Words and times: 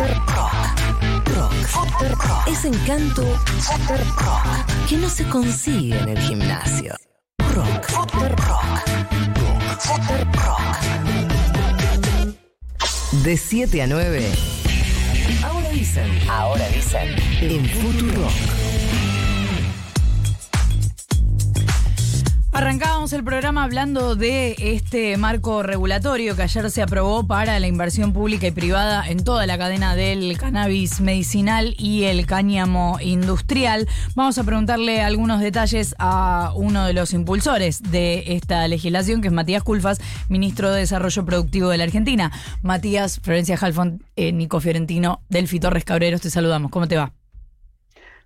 Rock. 0.00 1.52
Rock. 2.16 2.48
Es 2.48 2.64
encanto 2.64 3.22
rock 3.90 4.88
que 4.88 4.96
no 4.96 5.10
se 5.10 5.24
consigue 5.28 5.98
en 5.98 6.08
el 6.08 6.18
gimnasio. 6.18 6.94
Rock. 7.54 7.90
Rock. 7.90 8.14
Rock. 8.38 8.80
De 13.24 13.36
7 13.36 13.82
a 13.82 13.86
9. 13.86 14.32
Ahora 15.44 15.68
dicen. 15.68 16.10
Ahora 16.30 16.66
dicen. 16.68 17.14
En 17.42 17.68
Futurock. 17.68 18.59
Arrancábamos 22.60 23.14
el 23.14 23.24
programa 23.24 23.64
hablando 23.64 24.16
de 24.16 24.54
este 24.58 25.16
marco 25.16 25.62
regulatorio 25.62 26.36
que 26.36 26.42
ayer 26.42 26.70
se 26.70 26.82
aprobó 26.82 27.26
para 27.26 27.58
la 27.58 27.66
inversión 27.66 28.12
pública 28.12 28.48
y 28.48 28.50
privada 28.50 29.02
en 29.08 29.24
toda 29.24 29.46
la 29.46 29.56
cadena 29.56 29.96
del 29.96 30.36
cannabis 30.36 31.00
medicinal 31.00 31.74
y 31.78 32.04
el 32.04 32.26
cáñamo 32.26 32.98
industrial. 33.00 33.88
Vamos 34.14 34.36
a 34.36 34.44
preguntarle 34.44 35.00
algunos 35.00 35.40
detalles 35.40 35.94
a 35.98 36.52
uno 36.54 36.84
de 36.84 36.92
los 36.92 37.14
impulsores 37.14 37.82
de 37.82 38.34
esta 38.34 38.68
legislación, 38.68 39.22
que 39.22 39.28
es 39.28 39.32
Matías 39.32 39.62
Culfas, 39.62 39.98
ministro 40.28 40.70
de 40.70 40.80
Desarrollo 40.80 41.24
Productivo 41.24 41.70
de 41.70 41.78
la 41.78 41.84
Argentina. 41.84 42.30
Matías, 42.60 43.20
Florencia 43.20 43.56
Halfon, 43.58 44.04
eh, 44.16 44.32
Nico 44.32 44.60
Fiorentino, 44.60 45.22
Delfi 45.30 45.60
Torres 45.60 45.86
Cabreros, 45.86 46.20
te 46.20 46.28
saludamos. 46.28 46.70
¿Cómo 46.70 46.86
te 46.86 46.98
va? 46.98 47.14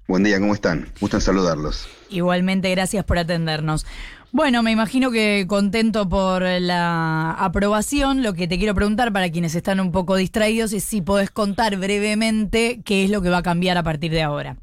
Buen 0.08 0.22
día, 0.22 0.38
¿cómo 0.38 0.52
están? 0.52 0.88
Gusto 1.00 1.18
en 1.18 1.20
saludarlos. 1.22 1.88
Igualmente, 2.10 2.70
gracias 2.70 3.04
por 3.06 3.16
atendernos. 3.16 3.86
Bueno, 4.34 4.64
me 4.64 4.72
imagino 4.72 5.12
que 5.12 5.46
contento 5.46 6.08
por 6.08 6.42
la 6.42 7.30
aprobación. 7.34 8.24
Lo 8.24 8.34
que 8.34 8.48
te 8.48 8.58
quiero 8.58 8.74
preguntar 8.74 9.12
para 9.12 9.30
quienes 9.30 9.54
están 9.54 9.78
un 9.78 9.92
poco 9.92 10.16
distraídos 10.16 10.72
es 10.72 10.82
si 10.82 11.00
podés 11.02 11.30
contar 11.30 11.76
brevemente 11.76 12.82
qué 12.84 13.04
es 13.04 13.10
lo 13.10 13.22
que 13.22 13.30
va 13.30 13.38
a 13.38 13.42
cambiar 13.44 13.78
a 13.78 13.84
partir 13.84 14.10
de 14.10 14.24
ahora. 14.24 14.56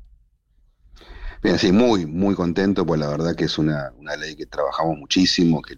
Bien, 1.41 1.57
sí, 1.57 1.71
muy, 1.71 2.05
muy 2.05 2.35
contento, 2.35 2.85
pues 2.85 2.99
la 2.99 3.07
verdad 3.07 3.33
que 3.33 3.45
es 3.45 3.57
una, 3.57 3.93
una 3.97 4.17
ley 4.17 4.35
que 4.35 4.45
trabajamos 4.45 4.97
muchísimo, 4.97 5.61
que 5.61 5.75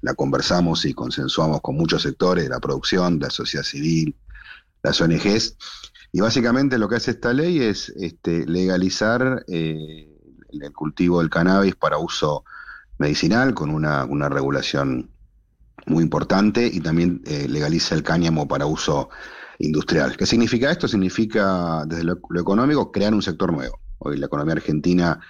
la, 0.00 0.14
conversamos 0.14 0.86
y 0.86 0.94
consensuamos 0.94 1.60
con 1.60 1.76
muchos 1.76 2.00
sectores, 2.00 2.48
la 2.48 2.60
producción, 2.60 3.18
la 3.20 3.28
sociedad 3.28 3.62
civil, 3.62 4.16
las 4.82 4.98
ONGs. 5.02 5.58
Y 6.12 6.22
básicamente 6.22 6.78
lo 6.78 6.88
que 6.88 6.96
hace 6.96 7.10
esta 7.10 7.34
ley 7.34 7.60
es 7.60 7.90
este, 7.90 8.46
legalizar 8.46 9.44
eh, 9.48 10.08
el 10.50 10.72
cultivo 10.72 11.20
del 11.20 11.28
cannabis 11.28 11.74
para 11.74 11.98
uso 11.98 12.42
medicinal 12.98 13.54
con 13.54 13.70
una, 13.70 14.04
una 14.04 14.28
regulación 14.28 15.10
muy 15.86 16.02
importante 16.02 16.66
y 16.66 16.80
también 16.80 17.22
eh, 17.26 17.46
legaliza 17.48 17.94
el 17.94 18.02
cáñamo 18.02 18.48
para 18.48 18.66
uso 18.66 19.10
industrial. 19.58 20.16
¿Qué 20.16 20.26
significa 20.26 20.70
esto? 20.70 20.88
Significa, 20.88 21.84
desde 21.86 22.04
lo, 22.04 22.18
económico, 22.38 22.90
crear 22.90 23.14
un 23.14 23.22
sector 23.22 23.52
nuevo. 23.52 23.80
Hoy 23.98 24.16
la 24.16 24.26
economía 24.26 24.54
argentina 24.54 25.20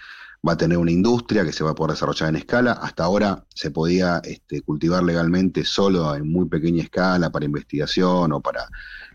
va 0.47 0.53
a 0.53 0.57
tener 0.57 0.79
una 0.79 0.91
industria 0.91 1.45
que 1.45 1.53
se 1.53 1.65
va 1.65 1.71
a 1.71 1.75
poder 1.75 1.93
desarrollar 1.93 2.29
en 2.29 2.37
escala. 2.37 2.73
Hasta 2.73 3.05
ahora 3.05 3.45
se 3.55 3.71
podía 3.71 4.21
este, 4.25 4.63
cultivar 4.63 5.03
legalmente 5.03 5.65
solo 5.65 6.15
en 6.15 6.31
muy 6.31 6.49
pequeña 6.49 6.83
escala 6.83 7.31
para 7.31 7.47
investigación 7.47 8.33
o 8.33 8.41
para 8.41 8.69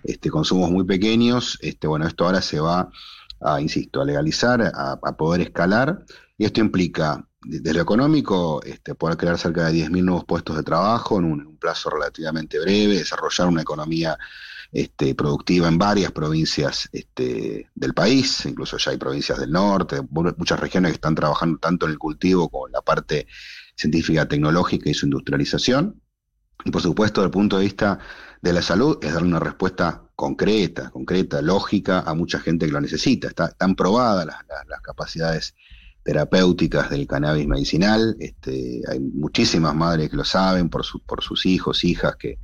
este, 0.04 0.30
consumos 0.30 0.72
muy 0.72 0.86
pequeños. 0.86 1.58
Este, 1.62 1.88
bueno, 1.88 2.08
esto 2.08 2.26
ahora 2.26 2.42
se 2.42 2.60
va 2.60 2.90
a, 3.42 3.62
insisto, 3.62 4.02
a 4.02 4.06
legalizar, 4.06 4.72
a 4.74 5.18
poder 5.18 5.42
escalar. 5.42 6.04
Y 6.38 6.46
esto 6.46 6.62
implica 6.62 7.29
desde 7.42 7.74
lo 7.74 7.82
económico, 7.82 8.62
este, 8.64 8.96
poder 8.96 9.18
crear 9.18 9.38
cerca 9.38 9.70
de 9.70 9.86
10.000 9.86 10.04
nuevos 10.04 10.26
puestos 10.26 10.58
de 10.58 10.64
trabajo 10.64 11.20
en 11.20 11.26
un, 11.26 11.58
plazo 11.60 11.90
relativamente 11.90 12.58
breve, 12.58 12.96
desarrollar 12.96 13.48
una 13.48 13.62
economía 13.62 14.18
este, 14.72 15.14
productiva 15.14 15.68
en 15.68 15.78
varias 15.78 16.14
provincias 16.14 16.88
este, 16.94 17.70
del 17.76 17.94
país, 17.94 18.46
incluso 18.46 18.78
ya 18.78 18.92
hay 18.92 18.98
provincias 18.98 19.40
del 19.40 19.52
norte, 19.52 20.00
muchas 20.10 20.58
regiones 20.58 20.92
que 20.92 20.96
están 20.96 21.16
trabajando 21.16 21.60
tanto 21.60 21.86
en 21.86 21.92
el 21.92 21.98
cultivo 21.98 22.48
como 22.48 22.68
en 22.68 22.74
la 22.74 22.82
parte 22.82 23.28
científica, 23.76 24.28
tecnológica 24.28 24.90
y 24.90 24.94
su 24.94 25.06
industrialización. 25.06 26.02
Y 26.64 26.72
por 26.72 26.82
supuesto, 26.82 27.22
desde 27.22 27.28
el 27.28 27.32
punto 27.32 27.58
de 27.58 27.64
vista 27.64 28.00
de 28.42 28.54
la 28.54 28.62
salud, 28.62 29.00
es 29.02 29.14
darle 29.14 29.28
una 29.28 29.40
respuesta 29.40 30.04
concreta, 30.16 30.92
concreta, 30.92 31.42
lógica 31.42 32.02
a 32.02 32.14
mucha 32.14 32.40
gente 32.40 32.66
que 32.66 32.72
lo 32.72 32.82
necesita. 32.82 33.28
Está, 33.28 33.48
están 33.48 33.76
probadas 33.76 34.26
las 34.26 34.82
capacidades 34.82 35.56
terapéuticas 36.04 36.90
del 36.90 37.08
cannabis 37.08 37.48
medicinal. 37.48 38.16
Este, 38.20 38.82
hay 38.90 39.00
muchísimas 39.00 39.76
madres 39.76 40.10
que 40.10 40.18
lo 40.18 40.26
saben 40.26 40.70
por, 40.70 40.84
su, 40.84 41.00
por 41.02 41.24
sus 41.24 41.46
hijos, 41.46 41.84
hijas 41.84 42.16
que, 42.16 42.40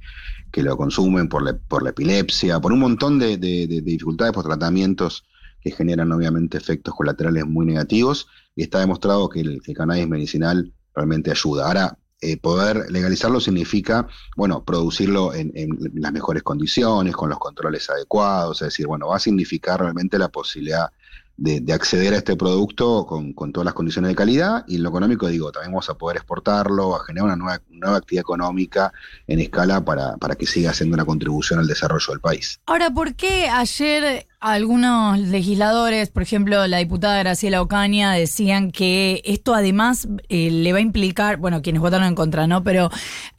que 0.51 0.63
lo 0.63 0.77
consumen, 0.77 1.27
por 1.27 1.43
la, 1.43 1.57
por 1.57 1.83
la 1.83 1.89
epilepsia, 1.91 2.59
por 2.59 2.71
un 2.71 2.79
montón 2.79 3.19
de, 3.19 3.37
de, 3.37 3.67
de, 3.67 3.81
dificultades, 3.81 4.33
por 4.33 4.45
tratamientos 4.45 5.25
que 5.61 5.71
generan 5.71 6.11
obviamente 6.11 6.57
efectos 6.57 6.93
colaterales 6.93 7.45
muy 7.45 7.65
negativos. 7.65 8.27
Y 8.55 8.63
está 8.63 8.79
demostrado 8.79 9.29
que 9.29 9.41
el, 9.41 9.61
el 9.65 9.75
cannabis 9.75 10.07
medicinal 10.07 10.73
realmente 10.93 11.31
ayuda. 11.31 11.67
Ahora, 11.67 11.97
eh, 12.21 12.37
poder 12.37 12.89
legalizarlo 12.89 13.41
significa, 13.41 14.07
bueno, 14.37 14.63
producirlo 14.63 15.33
en, 15.33 15.51
en, 15.53 15.77
las 15.95 16.13
mejores 16.13 16.43
condiciones, 16.43 17.13
con 17.13 17.29
los 17.29 17.37
controles 17.39 17.89
adecuados, 17.89 18.61
es 18.61 18.67
decir, 18.67 18.87
bueno, 18.87 19.09
va 19.09 19.17
a 19.17 19.19
significar 19.19 19.81
realmente 19.81 20.17
la 20.17 20.29
posibilidad 20.29 20.89
de, 21.37 21.59
de, 21.59 21.73
acceder 21.73 22.13
a 22.13 22.17
este 22.17 22.35
producto 22.35 23.05
con, 23.05 23.33
con, 23.33 23.51
todas 23.51 23.65
las 23.65 23.73
condiciones 23.73 24.09
de 24.09 24.15
calidad 24.15 24.63
y 24.67 24.77
en 24.77 24.83
lo 24.83 24.89
económico 24.89 25.27
digo, 25.27 25.51
también 25.51 25.71
vamos 25.71 25.89
a 25.89 25.95
poder 25.95 26.17
exportarlo, 26.17 26.95
a 26.95 27.03
generar 27.03 27.25
una 27.25 27.35
nueva, 27.35 27.61
nueva 27.69 27.97
actividad 27.97 28.21
económica 28.21 28.93
en 29.27 29.39
escala 29.39 29.83
para, 29.83 30.15
para 30.17 30.35
que 30.35 30.45
siga 30.45 30.71
haciendo 30.71 30.93
una 30.93 31.05
contribución 31.05 31.59
al 31.59 31.67
desarrollo 31.67 32.05
del 32.09 32.21
país. 32.21 32.59
Ahora, 32.65 32.89
¿por 32.89 33.15
qué 33.15 33.49
ayer 33.49 34.27
algunos 34.39 35.19
legisladores, 35.19 36.09
por 36.09 36.23
ejemplo 36.23 36.67
la 36.67 36.77
diputada 36.77 37.19
Graciela 37.19 37.61
Ocaña, 37.61 38.13
decían 38.13 38.71
que 38.71 39.21
esto 39.25 39.53
además 39.53 40.07
eh, 40.29 40.51
le 40.51 40.71
va 40.71 40.77
a 40.77 40.81
implicar, 40.81 41.37
bueno, 41.37 41.61
quienes 41.61 41.81
votaron 41.81 42.07
en 42.07 42.15
contra, 42.15 42.47
¿no? 42.47 42.63
Pero 42.63 42.89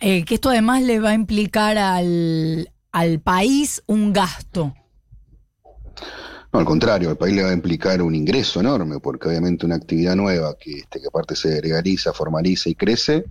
eh, 0.00 0.24
que 0.24 0.34
esto 0.34 0.50
además 0.50 0.82
le 0.82 1.00
va 1.00 1.10
a 1.10 1.14
implicar 1.14 1.78
al, 1.78 2.70
al 2.92 3.20
país 3.20 3.82
un 3.86 4.12
gasto. 4.12 4.74
No, 6.56 6.60
al 6.60 6.66
contrario, 6.66 7.10
al 7.10 7.18
país 7.18 7.34
le 7.34 7.42
va 7.42 7.50
a 7.50 7.52
implicar 7.52 8.00
un 8.00 8.14
ingreso 8.14 8.60
enorme, 8.60 8.98
porque 8.98 9.28
obviamente 9.28 9.66
una 9.66 9.74
actividad 9.74 10.16
nueva 10.16 10.56
que, 10.58 10.78
este, 10.78 11.02
que 11.02 11.08
aparte 11.08 11.36
se 11.36 11.60
legaliza, 11.60 12.14
formaliza 12.14 12.70
y 12.70 12.74
crece, 12.74 13.26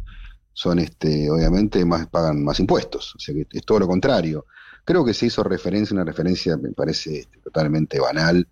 son 0.53 0.77
este, 0.77 1.27
obviamente 1.31 1.83
más, 1.85 2.05
pagan 2.05 2.43
más 2.43 2.59
impuestos. 2.59 3.15
O 3.15 3.19
sea 3.19 3.33
que 3.33 3.47
es 3.51 3.65
todo 3.65 3.79
lo 3.79 3.87
contrario. 3.87 4.45
Creo 4.83 5.03
que 5.03 5.15
se 5.15 5.25
hizo 5.25 5.41
referencia, 5.41 5.95
una 5.95 6.03
referencia 6.03 6.55
me 6.55 6.69
parece 6.69 7.21
este, 7.21 7.39
totalmente 7.39 7.99
banal. 7.99 8.47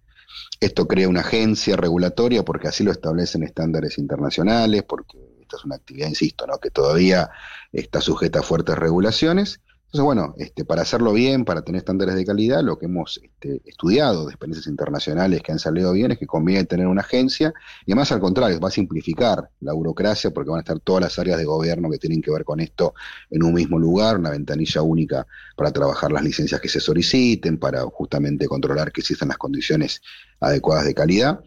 Esto 0.59 0.87
crea 0.87 1.07
una 1.07 1.19
agencia 1.19 1.75
regulatoria 1.75 2.43
porque 2.43 2.67
así 2.67 2.83
lo 2.83 2.91
establecen 2.91 3.43
estándares 3.43 3.99
internacionales, 3.99 4.81
porque 4.89 5.19
esta 5.39 5.57
es 5.57 5.65
una 5.65 5.75
actividad, 5.75 6.07
insisto, 6.07 6.47
¿no? 6.47 6.57
que 6.57 6.71
todavía 6.71 7.29
está 7.71 8.01
sujeta 8.01 8.39
a 8.39 8.41
fuertes 8.41 8.75
regulaciones 8.75 9.59
entonces, 9.93 10.05
bueno, 10.05 10.33
este, 10.39 10.65
para 10.65 10.81
hacerlo 10.81 11.13
bien, 11.13 11.45
para 11.45 11.61
tener 11.61 11.77
estándares 11.77 12.15
de 12.15 12.25
calidad, 12.25 12.63
lo 12.63 12.79
que 12.79 12.87
hemos 12.87 13.21
este, 13.23 13.61
estudiado 13.63 14.25
de 14.25 14.31
experiencias 14.31 14.65
internacionales 14.65 15.43
que 15.43 15.51
han 15.51 15.59
salido 15.59 15.93
bien 15.93 16.09
es 16.09 16.17
que 16.17 16.25
conviene 16.25 16.65
tener 16.65 16.87
una 16.87 17.01
agencia 17.01 17.53
y 17.85 17.91
además 17.91 18.11
al 18.11 18.19
contrario, 18.19 18.59
va 18.59 18.69
a 18.69 18.71
simplificar 18.71 19.51
la 19.59 19.73
burocracia 19.73 20.31
porque 20.31 20.49
van 20.49 20.57
a 20.57 20.61
estar 20.61 20.79
todas 20.79 21.03
las 21.03 21.19
áreas 21.19 21.37
de 21.37 21.45
gobierno 21.45 21.91
que 21.91 21.99
tienen 21.99 22.23
que 22.23 22.31
ver 22.31 22.43
con 22.43 22.59
esto 22.59 22.95
en 23.29 23.43
un 23.43 23.53
mismo 23.53 23.77
lugar, 23.77 24.17
una 24.17 24.31
ventanilla 24.31 24.81
única 24.81 25.27
para 25.55 25.71
trabajar 25.71 26.11
las 26.11 26.23
licencias 26.23 26.59
que 26.59 26.69
se 26.69 26.79
soliciten, 26.79 27.59
para 27.59 27.83
justamente 27.83 28.47
controlar 28.47 28.91
que 28.91 29.01
existan 29.01 29.27
las 29.27 29.37
condiciones 29.37 30.01
adecuadas 30.39 30.85
de 30.85 30.95
calidad. 30.95 31.39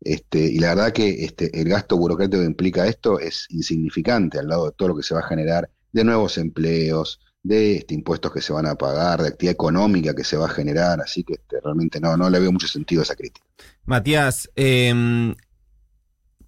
Este, 0.00 0.38
y 0.38 0.60
la 0.60 0.68
verdad 0.68 0.92
que 0.92 1.24
este, 1.24 1.60
el 1.60 1.68
gasto 1.68 1.96
burocrático 1.96 2.42
que 2.42 2.46
implica 2.46 2.86
esto 2.86 3.18
es 3.18 3.46
insignificante 3.50 4.38
al 4.38 4.46
lado 4.46 4.66
de 4.66 4.72
todo 4.76 4.90
lo 4.90 4.96
que 4.96 5.02
se 5.02 5.14
va 5.14 5.20
a 5.20 5.28
generar 5.28 5.68
de 5.90 6.04
nuevos 6.04 6.38
empleos, 6.38 7.18
de 7.42 7.76
este, 7.76 7.94
impuestos 7.94 8.32
que 8.32 8.40
se 8.40 8.52
van 8.52 8.66
a 8.66 8.74
pagar, 8.74 9.22
de 9.22 9.28
actividad 9.28 9.54
económica 9.54 10.14
que 10.14 10.24
se 10.24 10.36
va 10.36 10.46
a 10.46 10.50
generar, 10.50 11.00
así 11.00 11.24
que 11.24 11.34
este, 11.34 11.60
realmente 11.60 12.00
no, 12.00 12.16
no 12.16 12.28
le 12.28 12.40
veo 12.40 12.52
mucho 12.52 12.68
sentido 12.68 13.00
a 13.00 13.04
esa 13.04 13.16
crítica. 13.16 13.46
Matías, 13.84 14.50
eh, 14.56 15.34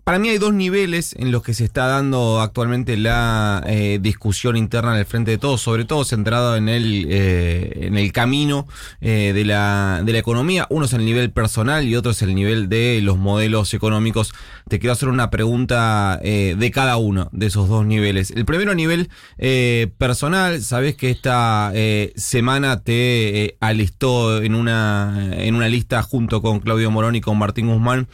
para 0.05 0.19
mí 0.19 0.29
hay 0.29 0.39
dos 0.39 0.55
niveles 0.55 1.15
en 1.19 1.33
los 1.33 1.43
que 1.43 1.55
se 1.55 1.65
está 1.65 1.87
dando 1.87 2.41
actualmente 2.41 2.97
la 2.97 3.63
eh, 3.67 3.99
discusión 4.01 4.57
interna 4.57 4.93
en 4.93 4.99
el 4.99 5.07
frente 5.07 5.33
de 5.33 5.39
todos, 5.39 5.61
sobre 5.61 5.85
todo 5.85 6.05
centrado 6.05 6.57
en 6.57 6.69
el, 6.69 7.07
eh, 7.11 7.87
en 7.87 7.97
el 7.97 8.13
camino 8.13 8.67
eh, 9.01 9.33
de, 9.35 9.45
la, 9.45 10.03
de 10.05 10.13
la 10.13 10.19
economía. 10.19 10.67
Uno 10.71 10.87
es 10.87 10.93
el 10.93 11.05
nivel 11.05 11.31
personal 11.31 11.87
y 11.87 11.97
otro 11.97 12.13
es 12.13 12.23
el 12.23 12.35
nivel 12.35 12.69
de 12.69 13.01
los 13.03 13.19
modelos 13.19 13.75
económicos. 13.75 14.33
Te 14.69 14.79
quiero 14.79 14.93
hacer 14.93 15.09
una 15.09 15.31
pregunta 15.31 16.21
eh, 16.23 16.55
de 16.59 16.71
cada 16.71 16.97
uno 16.97 17.29
de 17.33 17.47
esos 17.47 17.69
dos 17.69 17.85
niveles. 17.85 18.31
El 18.31 18.45
primero 18.45 18.75
nivel 18.75 19.11
eh, 19.39 19.89
personal, 19.99 20.63
sabes 20.63 20.95
que 20.97 21.11
esta 21.11 21.73
semana 22.17 22.81
te 22.83 23.57
alistó 23.61 24.43
en 24.43 24.55
una, 24.55 25.31
en 25.33 25.55
una 25.55 25.69
lista 25.69 26.03
junto 26.03 26.43
con 26.43 26.61
Claudio 26.61 26.91
Morón 26.91 27.17
y 27.17 27.21
con 27.21 27.39
Martín 27.39 27.69
Guzmán, 27.69 28.09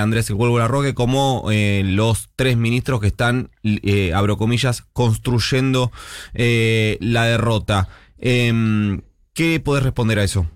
Andrés 0.00 0.30
El 0.30 0.36
Cuelvo 0.36 0.58
Larroque, 0.58 0.94
como 0.94 1.15
eh, 1.50 1.82
los 1.84 2.28
tres 2.36 2.56
ministros 2.56 3.00
que 3.00 3.08
están, 3.08 3.50
eh, 3.62 4.12
abro 4.14 4.36
comillas, 4.36 4.82
construyendo 4.92 5.92
eh, 6.34 6.98
la 7.00 7.24
derrota. 7.24 7.88
¿Qué 8.18 9.60
podés 9.62 9.84
responder 9.84 10.18
a 10.18 10.24
eso? 10.24 10.46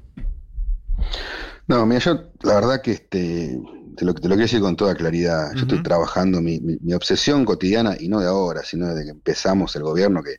No, 1.66 1.86
mira, 1.86 2.00
yo 2.00 2.30
la 2.42 2.54
verdad 2.54 2.82
que 2.82 2.92
este, 2.92 3.60
te 3.96 4.04
lo, 4.04 4.14
te 4.14 4.28
lo 4.28 4.34
quiero 4.34 4.42
decir 4.42 4.60
con 4.60 4.76
toda 4.76 4.94
claridad. 4.94 5.52
Yo 5.54 5.62
estoy 5.62 5.82
trabajando 5.82 6.40
mi, 6.40 6.58
mi, 6.60 6.76
mi, 6.80 6.94
obsesión 6.94 7.44
cotidiana, 7.44 7.96
y 7.98 8.08
no 8.08 8.20
de 8.20 8.28
ahora, 8.28 8.62
sino 8.64 8.86
desde 8.88 9.04
que 9.04 9.10
empezamos 9.10 9.76
el 9.76 9.82
gobierno, 9.82 10.22
que 10.22 10.36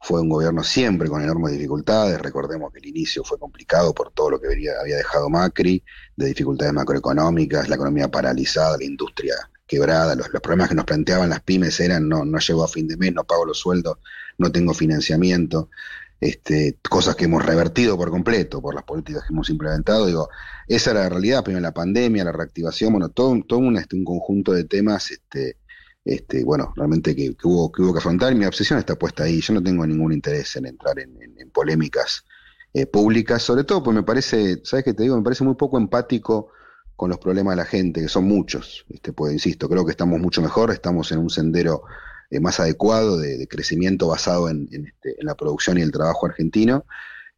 fue 0.00 0.20
un 0.20 0.28
gobierno 0.28 0.62
siempre 0.62 1.08
con 1.08 1.22
enormes 1.22 1.52
dificultades. 1.52 2.20
Recordemos 2.20 2.72
que 2.72 2.78
el 2.78 2.86
inicio 2.86 3.24
fue 3.24 3.38
complicado 3.38 3.94
por 3.94 4.12
todo 4.12 4.30
lo 4.30 4.40
que 4.40 4.48
había 4.48 4.96
dejado 4.96 5.28
Macri, 5.28 5.82
de 6.16 6.26
dificultades 6.26 6.72
macroeconómicas, 6.72 7.68
la 7.68 7.74
economía 7.76 8.08
paralizada, 8.08 8.76
la 8.78 8.84
industria 8.84 9.34
quebrada. 9.66 10.14
Los, 10.14 10.28
problemas 10.28 10.68
que 10.68 10.74
nos 10.74 10.84
planteaban 10.84 11.30
las 11.30 11.40
pymes 11.42 11.80
eran 11.80 12.08
no, 12.08 12.24
no 12.24 12.38
llego 12.38 12.64
a 12.64 12.68
fin 12.68 12.86
de 12.88 12.96
mes, 12.96 13.12
no 13.12 13.24
pago 13.24 13.44
los 13.44 13.58
sueldos, 13.58 13.98
no 14.38 14.52
tengo 14.52 14.74
financiamiento. 14.74 15.70
Este, 16.18 16.78
cosas 16.88 17.14
que 17.14 17.26
hemos 17.26 17.44
revertido 17.44 17.98
por 17.98 18.10
completo 18.10 18.62
por 18.62 18.74
las 18.74 18.84
políticas 18.84 19.24
que 19.24 19.34
hemos 19.34 19.50
implementado. 19.50 20.06
Digo, 20.06 20.28
esa 20.66 20.92
era 20.92 21.00
la 21.00 21.08
realidad, 21.10 21.44
primero 21.44 21.62
la 21.62 21.74
pandemia, 21.74 22.24
la 22.24 22.32
reactivación, 22.32 22.92
bueno, 22.92 23.10
todo, 23.10 23.38
todo 23.46 23.58
un, 23.58 23.76
este, 23.76 23.96
un 23.96 24.04
conjunto 24.04 24.52
de 24.52 24.64
temas 24.64 25.10
este, 25.10 25.58
este, 26.06 26.44
bueno, 26.44 26.72
realmente 26.76 27.16
que, 27.16 27.34
hubo, 27.42 27.70
que 27.72 27.82
hubo 27.82 27.92
que 27.92 27.98
afrontar. 27.98 28.32
Mi 28.36 28.46
obsesión 28.46 28.78
está 28.78 28.94
puesta 28.94 29.24
ahí. 29.24 29.40
Yo 29.40 29.52
no 29.52 29.62
tengo 29.62 29.84
ningún 29.84 30.12
interés 30.12 30.54
en 30.54 30.66
entrar 30.66 30.96
en, 31.00 31.18
polémicas 31.52 32.24
eh, 32.72 32.86
públicas, 32.86 33.42
sobre 33.42 33.64
todo 33.64 33.82
porque 33.82 33.96
me 33.96 34.02
parece, 34.04 34.60
¿sabes 34.62 34.84
qué 34.84 34.94
te 34.94 35.02
digo? 35.02 35.16
Me 35.16 35.24
parece 35.24 35.42
muy 35.42 35.56
poco 35.56 35.78
empático 35.78 36.52
con 36.94 37.10
los 37.10 37.18
problemas 37.18 37.52
de 37.52 37.56
la 37.56 37.64
gente, 37.64 38.02
que 38.02 38.08
son 38.08 38.24
muchos. 38.24 38.86
Este, 38.88 39.12
pues 39.12 39.32
insisto, 39.32 39.68
creo 39.68 39.84
que 39.84 39.90
estamos 39.90 40.20
mucho 40.20 40.40
mejor, 40.40 40.70
estamos 40.70 41.10
en 41.10 41.18
un 41.18 41.28
sendero 41.28 41.82
eh, 42.30 42.38
más 42.38 42.60
adecuado 42.60 43.18
de, 43.18 43.48
crecimiento 43.48 44.06
basado 44.06 44.48
este, 44.48 45.16
en 45.18 45.26
la 45.26 45.34
producción 45.34 45.76
y 45.76 45.82
el 45.82 45.90
trabajo 45.90 46.26
argentino. 46.26 46.84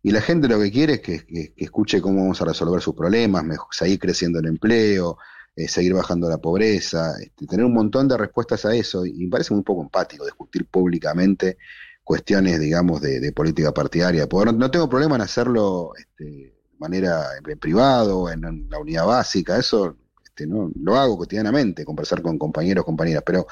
Y 0.02 0.10
la 0.10 0.20
gente 0.20 0.46
lo 0.46 0.60
que 0.60 0.70
quiere 0.70 0.94
es 0.94 1.00
que 1.00 1.54
escuche 1.56 2.02
cómo 2.02 2.20
vamos 2.20 2.42
a 2.42 2.44
resolver 2.44 2.82
sus 2.82 2.94
problemas, 2.94 3.44
mejor, 3.44 3.68
seguir 3.70 3.98
creciendo 3.98 4.40
el 4.40 4.46
empleo, 4.46 5.16
eh, 5.58 5.66
seguir 5.66 5.93
bajando 5.93 6.28
la 6.28 6.38
pobreza, 6.38 7.14
este, 7.20 7.46
tener 7.46 7.66
un 7.66 7.75
montón 7.75 8.06
de 8.06 8.16
respuestas 8.16 8.64
a 8.64 8.75
eso, 8.75 9.05
y 9.05 9.25
me 9.25 9.31
parece 9.31 9.52
muy 9.52 9.64
poco 9.64 9.82
empático 9.82 10.25
discutir 10.25 10.66
públicamente 10.66 11.58
cuestiones, 12.05 12.60
digamos, 12.60 13.00
de, 13.00 13.19
de 13.19 13.32
política 13.32 13.72
partidaria. 13.72 14.28
No, 14.31 14.70
tengo 14.70 14.88
problema 14.88 15.16
en 15.16 15.22
hacerlo 15.22 15.93
este, 15.99 16.25
de 16.25 16.78
manera 16.78 17.25
en 17.37 17.58
privado, 17.58 18.31
en, 18.31 18.44
en 18.44 18.70
la 18.70 18.78
unidad 18.78 19.06
básica, 19.06 19.58
eso 19.58 19.96
este, 20.25 20.46
no 20.46 20.70
lo 20.81 20.94
hago 20.94 21.19
cotidianamente, 21.19 21.84
conversar 21.84 22.22
con 22.22 22.38
compañeros, 22.38 22.84
compañeras, 22.84 23.25
pero 23.26 23.49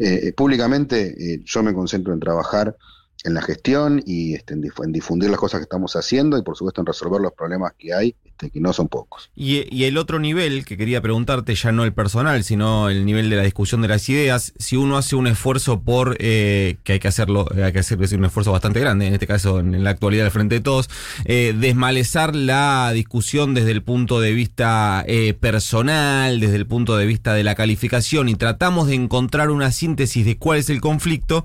eh, 0.00 0.32
públicamente 0.32 1.14
eh, 1.18 1.40
yo 1.44 1.62
me 1.62 1.72
concentro 1.72 2.12
en 2.12 2.18
trabajar 2.18 2.76
en 3.24 3.34
la 3.34 3.42
gestión 3.42 4.02
y 4.04 4.34
este, 4.34 4.54
en, 4.54 4.92
difundir 4.92 5.30
las 5.30 5.38
cosas 5.38 5.60
que 5.60 5.64
estamos 5.64 5.96
haciendo 5.96 6.36
y 6.36 6.42
por 6.42 6.56
supuesto 6.56 6.82
en 6.82 6.86
resolver 6.86 7.20
los 7.20 7.32
problemas 7.32 7.72
que 7.78 7.94
hay, 7.94 8.14
este, 8.24 8.50
que 8.50 8.60
no 8.60 8.72
son 8.72 8.88
pocos. 8.88 9.30
Y, 9.34 9.66
y, 9.74 9.84
el 9.84 9.96
otro 9.96 10.18
nivel 10.18 10.64
que 10.66 10.76
quería 10.76 11.00
preguntarte, 11.00 11.54
ya 11.54 11.72
no 11.72 11.84
el 11.84 11.94
personal, 11.94 12.44
sino 12.44 12.90
el 12.90 13.06
nivel 13.06 13.30
de 13.30 13.36
la 13.36 13.42
discusión 13.42 13.80
de 13.80 13.88
las 13.88 14.06
ideas, 14.10 14.52
si 14.58 14.76
uno 14.76 14.98
hace 14.98 15.16
un 15.16 15.26
esfuerzo 15.26 15.80
por, 15.80 16.16
eh, 16.20 16.76
que 16.84 16.94
hay 16.94 16.98
que 16.98 17.08
hacerlo, 17.08 17.46
hay 17.54 17.72
que 17.72 17.78
hacer 17.78 17.98
un 17.98 18.24
esfuerzo 18.26 18.52
bastante 18.52 18.80
grande, 18.80 19.06
en 19.06 19.14
este 19.14 19.26
caso 19.26 19.58
en 19.58 19.82
la 19.82 19.90
actualidad 19.90 20.24
del 20.24 20.32
Frente 20.32 20.56
de 20.56 20.60
Todos, 20.60 20.90
eh, 21.24 21.54
desmalezar 21.58 22.36
la 22.36 22.90
discusión 22.92 23.54
desde 23.54 23.70
el 23.70 23.82
punto 23.82 24.20
de 24.20 24.32
vista 24.32 25.02
eh, 25.06 25.32
personal, 25.32 26.40
desde 26.40 26.56
el 26.56 26.66
punto 26.66 26.96
de 26.96 27.06
vista 27.06 27.32
de 27.32 27.42
la 27.42 27.54
calificación 27.54 28.28
y 28.28 28.34
tratamos 28.34 28.88
de 28.88 28.94
encontrar 28.94 29.50
una 29.50 29.72
síntesis 29.72 30.26
de 30.26 30.36
cuál 30.36 30.58
es 30.58 30.68
el 30.68 30.80
conflicto, 30.80 31.44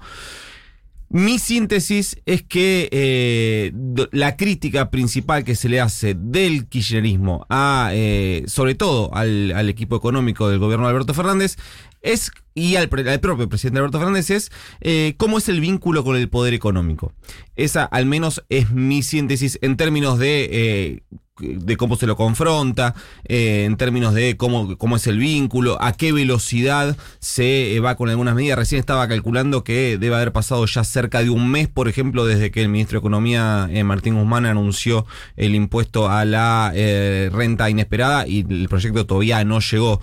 mi 1.10 1.40
síntesis 1.40 2.18
es 2.26 2.44
que 2.44 2.88
eh, 2.92 3.72
la 4.12 4.38
crítica 4.38 4.92
principal 4.92 5.44
que 5.44 5.56
se 5.56 5.68
le 5.68 5.82
hace 5.82 6.14
del 6.14 6.68
kirchnerismo 6.68 7.48
a, 7.50 7.90
eh, 7.94 8.44
sobre 8.46 8.76
todo 8.76 9.14
al, 9.16 9.52
al, 9.52 9.70
equipo 9.70 9.96
económico 9.96 10.50
del 10.50 10.60
gobierno 10.60 10.86
de 10.86 10.92
Alberto 10.92 11.16
Fernández, 11.16 11.58
es, 12.02 12.32
y 12.54 12.76
al, 12.76 12.90
propio 12.90 13.50
presidente 13.50 13.80
Alberto 13.80 14.00
Fernández, 14.00 14.30
es 14.30 14.52
eh, 14.82 15.16
cómo 15.18 15.38
es 15.38 15.50
el 15.50 15.62
vínculo 15.62 16.04
con 16.04 16.16
el 16.16 16.30
poder 16.30 16.54
económico. 16.54 17.14
Esa 17.56 17.84
al 17.84 18.06
menos 18.06 18.44
es 18.50 18.72
mi 18.72 19.04
síntesis 19.04 19.60
en 19.62 19.78
términos 19.78 20.20
de 20.20 20.50
eh, 20.52 21.00
de 21.42 21.78
cómo 21.78 21.96
se 21.96 22.06
lo 22.06 22.18
confronta, 22.18 22.96
eh, 23.24 23.64
en 23.64 23.78
términos 23.78 24.14
de 24.14 24.36
cómo, 24.36 24.78
cómo 24.78 24.98
es 24.98 25.08
el 25.08 25.20
vínculo, 25.20 25.82
a 25.82 25.94
qué 25.94 26.12
velocidad 26.12 26.98
se 27.20 27.80
va 27.80 27.96
con 27.96 28.10
algunas 28.10 28.36
medidas. 28.36 28.60
Recién 28.60 28.80
estaba 28.80 29.08
calculando 29.08 29.64
que 29.64 29.98
debe 29.98 30.16
haber 30.16 30.34
pasado 30.34 30.66
ya 30.66 30.84
cerca 30.84 31.24
de 31.24 31.30
un 31.30 31.50
mes, 31.50 31.70
por 31.70 31.88
ejemplo, 31.88 32.26
desde 32.26 32.52
que 32.52 32.62
el 32.62 32.68
ministro 32.68 32.98
de 32.98 33.00
Economía, 33.00 33.70
Martín 33.86 34.16
Guzmán, 34.16 34.48
anunció 34.48 35.06
el 35.38 35.56
impuesto 35.56 36.10
a 36.10 36.26
la 36.26 36.74
renta 37.32 37.70
inesperada 37.70 38.28
y 38.28 38.46
el 38.50 38.68
proyecto 38.68 39.06
todavía 39.06 39.42
no 39.46 39.62
llegó. 39.62 40.02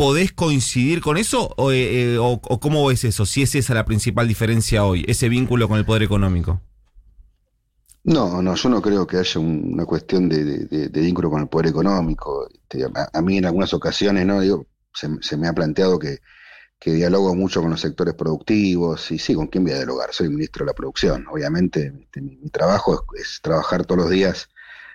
¿Podés 0.00 0.32
coincidir 0.32 1.02
con 1.02 1.18
eso 1.18 1.52
o, 1.58 1.70
o, 1.72 2.40
o 2.42 2.58
cómo 2.58 2.86
ves 2.86 3.04
eso? 3.04 3.26
Si 3.26 3.42
es 3.42 3.54
esa 3.54 3.74
la 3.74 3.84
principal 3.84 4.26
diferencia 4.26 4.82
hoy, 4.86 5.04
ese 5.06 5.28
vínculo 5.28 5.68
con 5.68 5.76
el 5.76 5.84
poder 5.84 6.02
económico. 6.02 6.62
No, 8.04 8.40
no, 8.40 8.54
yo 8.54 8.70
no 8.70 8.80
creo 8.80 9.06
que 9.06 9.18
haya 9.18 9.38
un, 9.38 9.74
una 9.74 9.84
cuestión 9.84 10.26
de, 10.30 10.88
vínculo 10.88 11.28
con 11.28 11.42
el 11.42 11.48
poder 11.48 11.66
económico. 11.66 12.48
Este, 12.48 12.86
a, 13.12 13.20
mí 13.20 13.36
en 13.36 13.44
algunas 13.44 13.74
ocasiones, 13.74 14.24
no 14.24 14.40
se, 14.94 15.36
me 15.36 15.48
ha 15.48 15.52
planteado 15.52 15.98
que, 15.98 16.20
dialogo 16.82 17.34
mucho 17.34 17.60
con 17.60 17.70
los 17.70 17.82
sectores 17.82 18.14
productivos 18.14 19.10
y 19.10 19.18
sí, 19.18 19.34
¿con 19.34 19.48
quién 19.48 19.64
voy 19.64 19.74
a 19.74 19.76
dialogar? 19.76 20.14
Soy 20.14 20.30
ministro 20.30 20.64
de 20.64 20.70
la 20.70 20.74
producción. 20.74 21.26
Obviamente 21.30 21.92
este, 22.04 22.22
mi, 22.22 22.48
trabajo 22.48 23.04
es, 23.18 23.40
trabajar 23.42 23.84
todos 23.84 24.00
los 24.00 24.10
días 24.10 24.48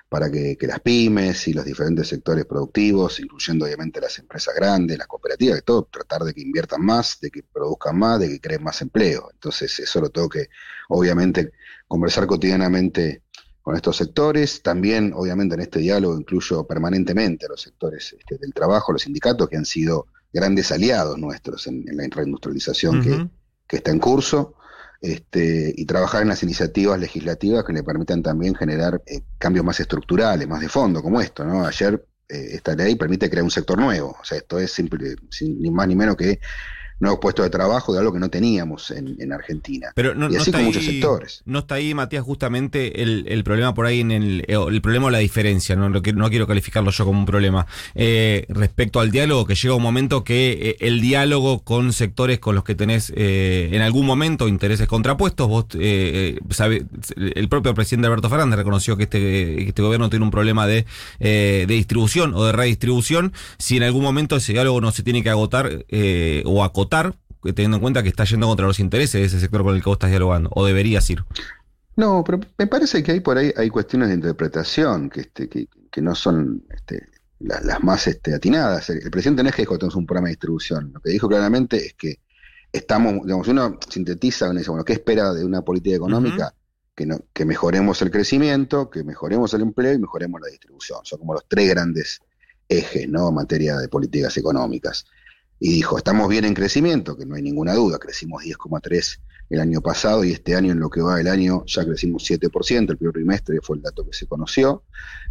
para 0.10 0.32
que, 0.32 0.56
que, 0.58 0.68
las 0.68 0.80
pymes 0.80 1.48
y 1.48 1.54
los 1.54 1.66
diferentes 1.66 2.08
sectores 2.08 2.46
productivos, 2.46 3.20
incluyendo 3.20 3.66
obviamente 3.66 4.00
las 4.00 4.18
empresas 4.20 4.54
grandes, 4.56 4.98
las 4.98 5.08
cooperativas, 5.08 5.58
que 5.58 5.64
todo, 5.64 5.90
tratar 5.92 6.24
de 6.24 6.34
que 6.34 6.42
inviertan 6.42 6.84
más, 6.84 7.20
de 7.20 7.32
que 7.32 7.44
produzcan 7.44 7.98
más, 7.98 8.20
de 8.20 8.30
que 8.30 8.40
creen 8.40 8.64
más 8.64 8.82
empleo. 8.82 9.30
Entonces, 9.34 9.80
eso 9.80 10.02
lo 10.02 10.10
tengo 10.10 10.30
que, 10.30 10.50
obviamente, 10.90 11.52
conversar 11.88 12.28
cotidianamente 12.28 13.24
con 13.62 13.76
estos 13.76 13.98
sectores. 13.98 14.62
También, 14.62 15.12
obviamente, 15.16 15.56
en 15.56 15.62
este 15.62 15.80
diálogo 15.80 16.18
incluyo 16.20 16.66
permanentemente 16.68 17.48
a 17.48 17.50
los 17.50 17.62
sectores 17.62 18.16
este, 18.18 18.38
del 18.38 18.54
trabajo, 18.54 18.94
los 18.94 19.02
sindicatos, 19.02 19.50
que 19.50 19.58
han 19.58 19.66
sido 19.66 20.06
grandes 20.32 20.72
aliados 20.72 21.18
nuestros 21.18 21.66
en, 21.66 21.84
en 21.90 21.98
la 21.98 22.08
reindustrialización 22.12 23.00
uh 23.00 23.02
-huh. 23.02 23.24
que, 23.24 23.30
que, 23.68 23.76
está 23.78 23.90
en 23.90 24.00
curso. 24.00 24.56
Este, 25.02 25.74
y 25.76 25.86
trabajar 25.86 26.22
en 26.22 26.30
las 26.30 26.42
iniciativas 26.44 27.00
legislativas 27.00 27.64
que 27.64 27.74
le 27.74 27.84
permitan 27.84 28.24
también 28.24 28.56
generar 28.56 29.02
eh, 29.06 29.22
cambios 29.38 29.66
más 29.66 29.80
estructurales, 29.80 30.48
más 30.48 30.62
de 30.62 30.70
fondo, 30.70 31.02
como 31.02 31.22
esto, 31.22 31.44
¿no? 31.44 31.66
Ayer 31.66 32.06
eh, 32.28 32.48
esta 32.54 32.76
ley 32.76 32.96
permite 32.96 33.30
crear 33.30 33.44
un 33.44 33.52
sector 33.52 33.78
nuevo, 33.78 34.18
o 34.20 34.26
sea, 34.26 34.38
esto 34.38 34.58
es 34.58 34.72
simple, 34.72 35.16
sin, 35.30 35.62
ni 35.62 35.70
más 35.70 35.88
ni 35.88 35.96
menos 35.96 36.16
que 36.16 36.40
nuevos 37.00 37.20
puestos 37.20 37.46
de 37.46 37.50
trabajo 37.50 37.94
de 37.94 38.00
algo 38.00 38.14
que 38.14 38.20
no 38.20 38.30
teníamos 38.30 38.92
en, 38.92 39.16
en 39.20 39.34
Argentina. 39.34 39.92
Pero 39.96 40.16
no, 40.16 40.32
y 40.32 40.38
así 40.38 40.52
no 40.52 40.58
con 40.58 40.62
ahí, 40.62 40.68
muchos 40.68 40.86
sectores. 40.86 41.42
No 41.46 41.60
está 41.60 41.76
ahí, 41.76 41.94
Matías, 41.94 42.24
justamente 42.24 43.02
el, 43.02 43.26
el, 43.28 43.44
problema 43.44 43.74
por 43.74 43.86
ahí 43.86 44.00
en 44.00 44.12
el, 44.12 44.46
el 44.48 44.82
problema 44.82 45.08
o 45.08 45.10
la 45.10 45.20
diferencia, 45.20 45.76
no, 45.76 45.90
no 45.90 46.30
quiero 46.30 46.48
calificarlo 46.48 46.92
yo 46.92 47.06
como 47.06 47.20
un 47.20 47.26
problema. 47.26 47.68
Eh, 47.96 48.46
respecto 48.50 49.00
al 49.00 49.12
diálogo, 49.12 49.46
que 49.46 49.56
llega 49.56 49.76
un 49.76 49.84
momento 49.84 50.24
que 50.24 50.52
eh, 50.62 50.78
el 50.80 51.02
diálogo 51.02 51.60
con 51.60 51.92
sectores 51.92 52.40
con 52.40 52.56
los 52.56 52.64
que 52.64 52.76
tenés 52.76 53.12
eh, 53.16 53.70
en 53.72 53.82
algún 53.82 54.06
momento 54.06 54.48
intereses 54.48 54.88
contrapuestos, 54.88 55.48
vos 55.48 55.66
eh, 55.78 56.40
sabe, 56.50 56.86
el 57.18 57.50
propio 57.50 57.74
presidente 57.74 58.08
Alberto 58.08 58.30
Fernández 58.30 58.58
reconoció 58.58 58.96
que 58.96 59.04
este, 59.04 59.68
este 59.68 59.82
gobierno 59.82 60.10
tiene 60.10 60.24
un 60.24 60.32
problema 60.32 60.66
de, 60.66 60.86
de 61.20 61.66
distribución 61.68 62.34
o 62.34 62.46
de 62.46 62.54
redistribución. 62.54 63.34
Si 63.58 63.78
en 63.78 63.84
algún 63.84 64.04
momento 64.04 64.38
ese 64.38 64.54
diálogo 64.54 64.80
no 64.80 64.92
se 64.92 65.04
tiene 65.04 65.24
que 65.24 65.30
agotar 65.30 65.86
o 66.46 66.64
acotar 66.64 66.85
votar, 66.86 67.16
teniendo 67.54 67.78
en 67.78 67.82
cuenta 67.82 68.04
que 68.04 68.10
está 68.10 68.24
yendo 68.24 68.48
contra 68.48 68.66
los 68.66 68.80
intereses 68.80 69.22
de 69.22 69.26
ese 69.26 69.40
sector 69.40 69.64
con 69.64 69.76
el 69.76 69.82
que 69.82 69.90
vos 69.90 69.96
estás 69.96 70.10
dialogando, 70.10 70.50
o 70.54 70.66
deberías 70.66 71.10
ir. 71.10 71.24
No, 71.96 72.24
pero 72.24 72.40
me 72.58 72.68
parece 72.68 73.04
que 73.04 73.14
hay 73.14 73.20
por 73.22 73.38
ahí 73.38 73.54
hay 73.56 73.70
cuestiones 73.70 74.10
de 74.10 74.16
interpretación 74.16 75.10
que, 75.10 75.22
este, 75.22 75.48
que, 75.48 75.68
que 75.92 76.02
no 76.02 76.14
son 76.14 76.64
este, 76.70 77.08
las, 77.40 77.64
las, 77.64 77.84
más 77.84 78.08
este, 78.08 78.34
atinadas. 78.34 78.90
El, 78.90 79.02
el, 79.04 79.12
presidente 79.12 79.44
no 79.44 79.50
es 79.50 79.56
que 79.56 79.62
dijo 79.62 79.78
tenemos 79.78 79.96
un 79.96 80.06
programa 80.06 80.28
de 80.28 80.34
distribución. 80.34 80.92
Lo 80.94 81.00
que 81.00 81.12
dijo 81.12 81.28
claramente 81.30 81.86
es 81.86 81.94
que 81.94 82.20
estamos, 82.72 83.24
digamos, 83.24 83.48
uno 83.48 83.80
sintetiza, 83.90 84.50
uno 84.50 84.60
dice, 84.60 84.72
bueno, 84.72 84.84
¿qué 84.84 84.94
espera 84.94 85.34
de 85.34 85.46
una 85.46 85.62
política 85.62 85.96
económica? 85.96 86.48
Uh 86.48 86.50
-huh. 86.50 86.62
Que, 86.96 87.06
no, 87.06 87.20
que 87.34 87.46
mejoremos 87.46 88.02
el 88.02 88.10
crecimiento, 88.10 88.90
que 88.90 89.04
mejoremos 89.04 89.54
el 89.54 89.62
empleo 89.62 89.94
y 89.94 90.00
mejoremos 90.00 90.40
la 90.42 90.48
distribución. 90.48 91.00
Son 91.04 91.20
como 91.20 91.34
los 91.34 91.44
tres 91.48 91.70
grandes 91.70 92.22
ejes, 92.70 93.10
¿no? 93.10 93.30
En 93.30 93.36
materia 93.36 93.78
de 93.78 93.90
políticas 93.90 94.38
económicas 94.38 95.06
y 95.60 95.72
dijo, 95.72 95.98
estamos 95.98 96.28
bien 96.28 96.46
en 96.46 96.54
crecimiento, 96.54 97.16
que 97.18 97.26
no 97.26 97.36
hay 97.36 97.42
ninguna 97.42 97.74
duda, 97.74 97.98
crecimos 97.98 98.44
10,3 98.44 99.20
el 99.50 99.60
año 99.60 99.82
pasado 99.82 100.24
y 100.24 100.32
este 100.32 100.56
año 100.56 100.72
en 100.72 100.80
lo 100.80 100.90
que 100.90 101.02
va 101.02 101.20
el 101.20 101.28
año 101.28 101.64
ya 101.66 101.86
crecimos 101.86 102.30
7%, 102.30 102.90
el 102.90 102.98
primer 102.98 103.14
trimestre 103.14 103.60
fue 103.62 103.78
el 103.78 103.84
dato 103.84 104.06
que 104.06 104.14
se 104.14 104.28
conoció. 104.28 104.84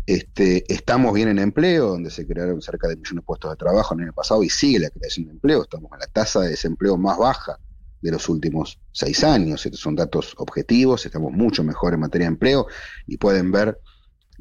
Este, 0.07 0.65
estamos 0.73 1.15
bien 1.15 1.29
en 1.29 1.39
empleo, 1.39 1.89
donde 1.89 2.11
se 2.11 2.27
crearon 2.27 2.63
cerca 2.63 2.89
de 2.89 2.97
millones 2.97 3.23
de 3.23 3.27
puestos 3.27 3.51
de 3.51 3.57
trabajo 3.57 3.95
en 3.95 4.01
el 4.01 4.05
año 4.07 4.13
pasado 4.13 4.43
y 4.43 4.51
sigue 4.51 4.79
la 4.79 4.91
creación 4.91 5.27
de 5.27 5.33
empleo, 5.33 5.63
estamos 5.63 5.91
en 5.93 5.99
la 5.99 6.07
tasa 6.07 6.41
de 6.41 6.51
desempleo 6.51 6.97
más 6.97 7.19
baja 7.19 7.59
de 8.01 8.11
los 8.11 8.29
últimos 8.29 8.79
seis 8.93 9.25
años, 9.25 9.67
son 9.73 9.97
datos 9.97 10.35
objetivos, 10.37 11.07
estamos 11.07 11.33
mucho 11.33 11.65
mejor 11.65 11.95
en 11.95 12.01
materia 12.01 12.27
de 12.27 12.35
empleo 12.35 12.67
y 13.07 13.17
pueden 13.17 13.51
ver 13.51 13.81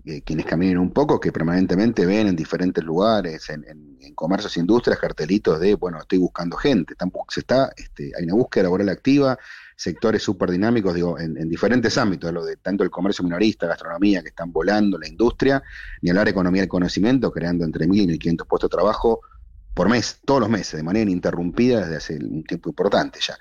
eh, 0.05 0.21
quienes 0.21 0.45
caminen 0.45 0.77
un 0.79 0.91
poco, 0.91 1.19
que 1.19 1.31
permanentemente 1.31 2.05
ven 2.05 2.27
en 2.27 2.35
diferentes 2.35 2.83
lugares, 2.83 3.49
en, 3.49 3.63
comercios 4.15 4.55
e 4.57 4.59
industrias, 4.59 4.99
cartelitos 4.99 5.59
de, 5.59 5.75
bueno, 5.75 5.97
estoy 5.99 6.19
buscando 6.19 6.55
gente. 6.57 6.93
Se 7.29 7.39
está, 7.39 7.71
este, 7.75 8.11
hay 8.17 8.25
una 8.25 8.35
búsqueda 8.35 8.63
laboral 8.63 8.89
activa, 8.89 9.37
sectores 9.75 10.21
súper 10.21 10.51
dinámicos, 10.51 10.93
digo, 10.93 11.17
en, 11.19 11.49
diferentes 11.49 11.97
ámbitos, 11.97 12.31
lo 12.31 12.45
de 12.45 12.57
tanto 12.57 12.83
el 12.83 12.91
comercio 12.91 13.23
minorista, 13.23 13.65
gastronomía, 13.65 14.21
que 14.21 14.29
están 14.29 14.51
volando, 14.51 14.97
la 14.97 15.07
industria, 15.07 15.63
ni 16.01 16.09
hablar 16.09 16.27
economía 16.27 16.61
del 16.61 16.69
conocimiento, 16.69 17.31
creando 17.31 17.65
entre 17.65 17.87
1.000 17.87 18.13
y 18.13 18.19
1.500 18.19 18.47
puestos 18.47 18.69
de 18.69 18.75
trabajo 18.75 19.21
por 19.73 19.89
mes, 19.89 20.19
todos 20.23 20.39
los 20.39 20.49
meses, 20.49 20.77
de 20.77 20.83
manera 20.83 21.03
ininterrumpida 21.03 21.81
desde 21.81 21.95
hace 21.95 22.17
un 22.17 22.43
tiempo 22.43 22.69
importante 22.69 23.19
ya. 23.19 23.35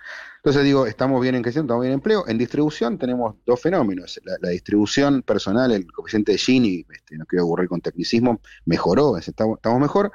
Entonces 0.44 0.64
digo, 0.64 0.88
estamos 0.88 1.22
bien 1.22 1.36
en 1.36 1.42
crecimiento, 1.42 1.72
estamos 1.72 1.82
bien 1.84 1.92
en 1.92 1.98
empleo. 1.98 2.24
En 2.26 2.36
distribución 2.36 2.98
tenemos 2.98 3.36
dos 3.46 3.60
fenómenos. 3.60 4.20
La, 4.40 4.48
distribución 4.48 5.22
personal, 5.22 5.70
el 5.70 5.86
coeficiente 5.86 6.32
de 6.32 6.38
Gini, 6.38 6.84
este, 6.92 7.16
no 7.16 7.26
quiero 7.26 7.44
aburrir 7.44 7.68
con 7.68 7.80
tecnicismo, 7.80 8.40
mejoró, 8.64 9.16
estamos, 9.16 9.60
mejor. 9.78 10.10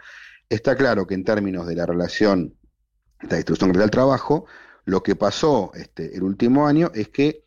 Está 0.50 0.76
claro 0.76 1.08
que 1.08 1.14
en 1.14 1.24
términos 1.24 1.66
de 1.66 1.76
la 1.78 1.86
relación, 1.86 2.54
la 3.22 3.38
distribución 3.38 3.72
del 3.72 3.90
trabajo, 3.90 4.48
lo 4.84 5.02
que 5.02 5.16
pasó 5.16 5.72
este, 5.76 6.14
el 6.18 6.24
último 6.24 6.68
año 6.68 6.92
es 6.94 7.08
que 7.08 7.46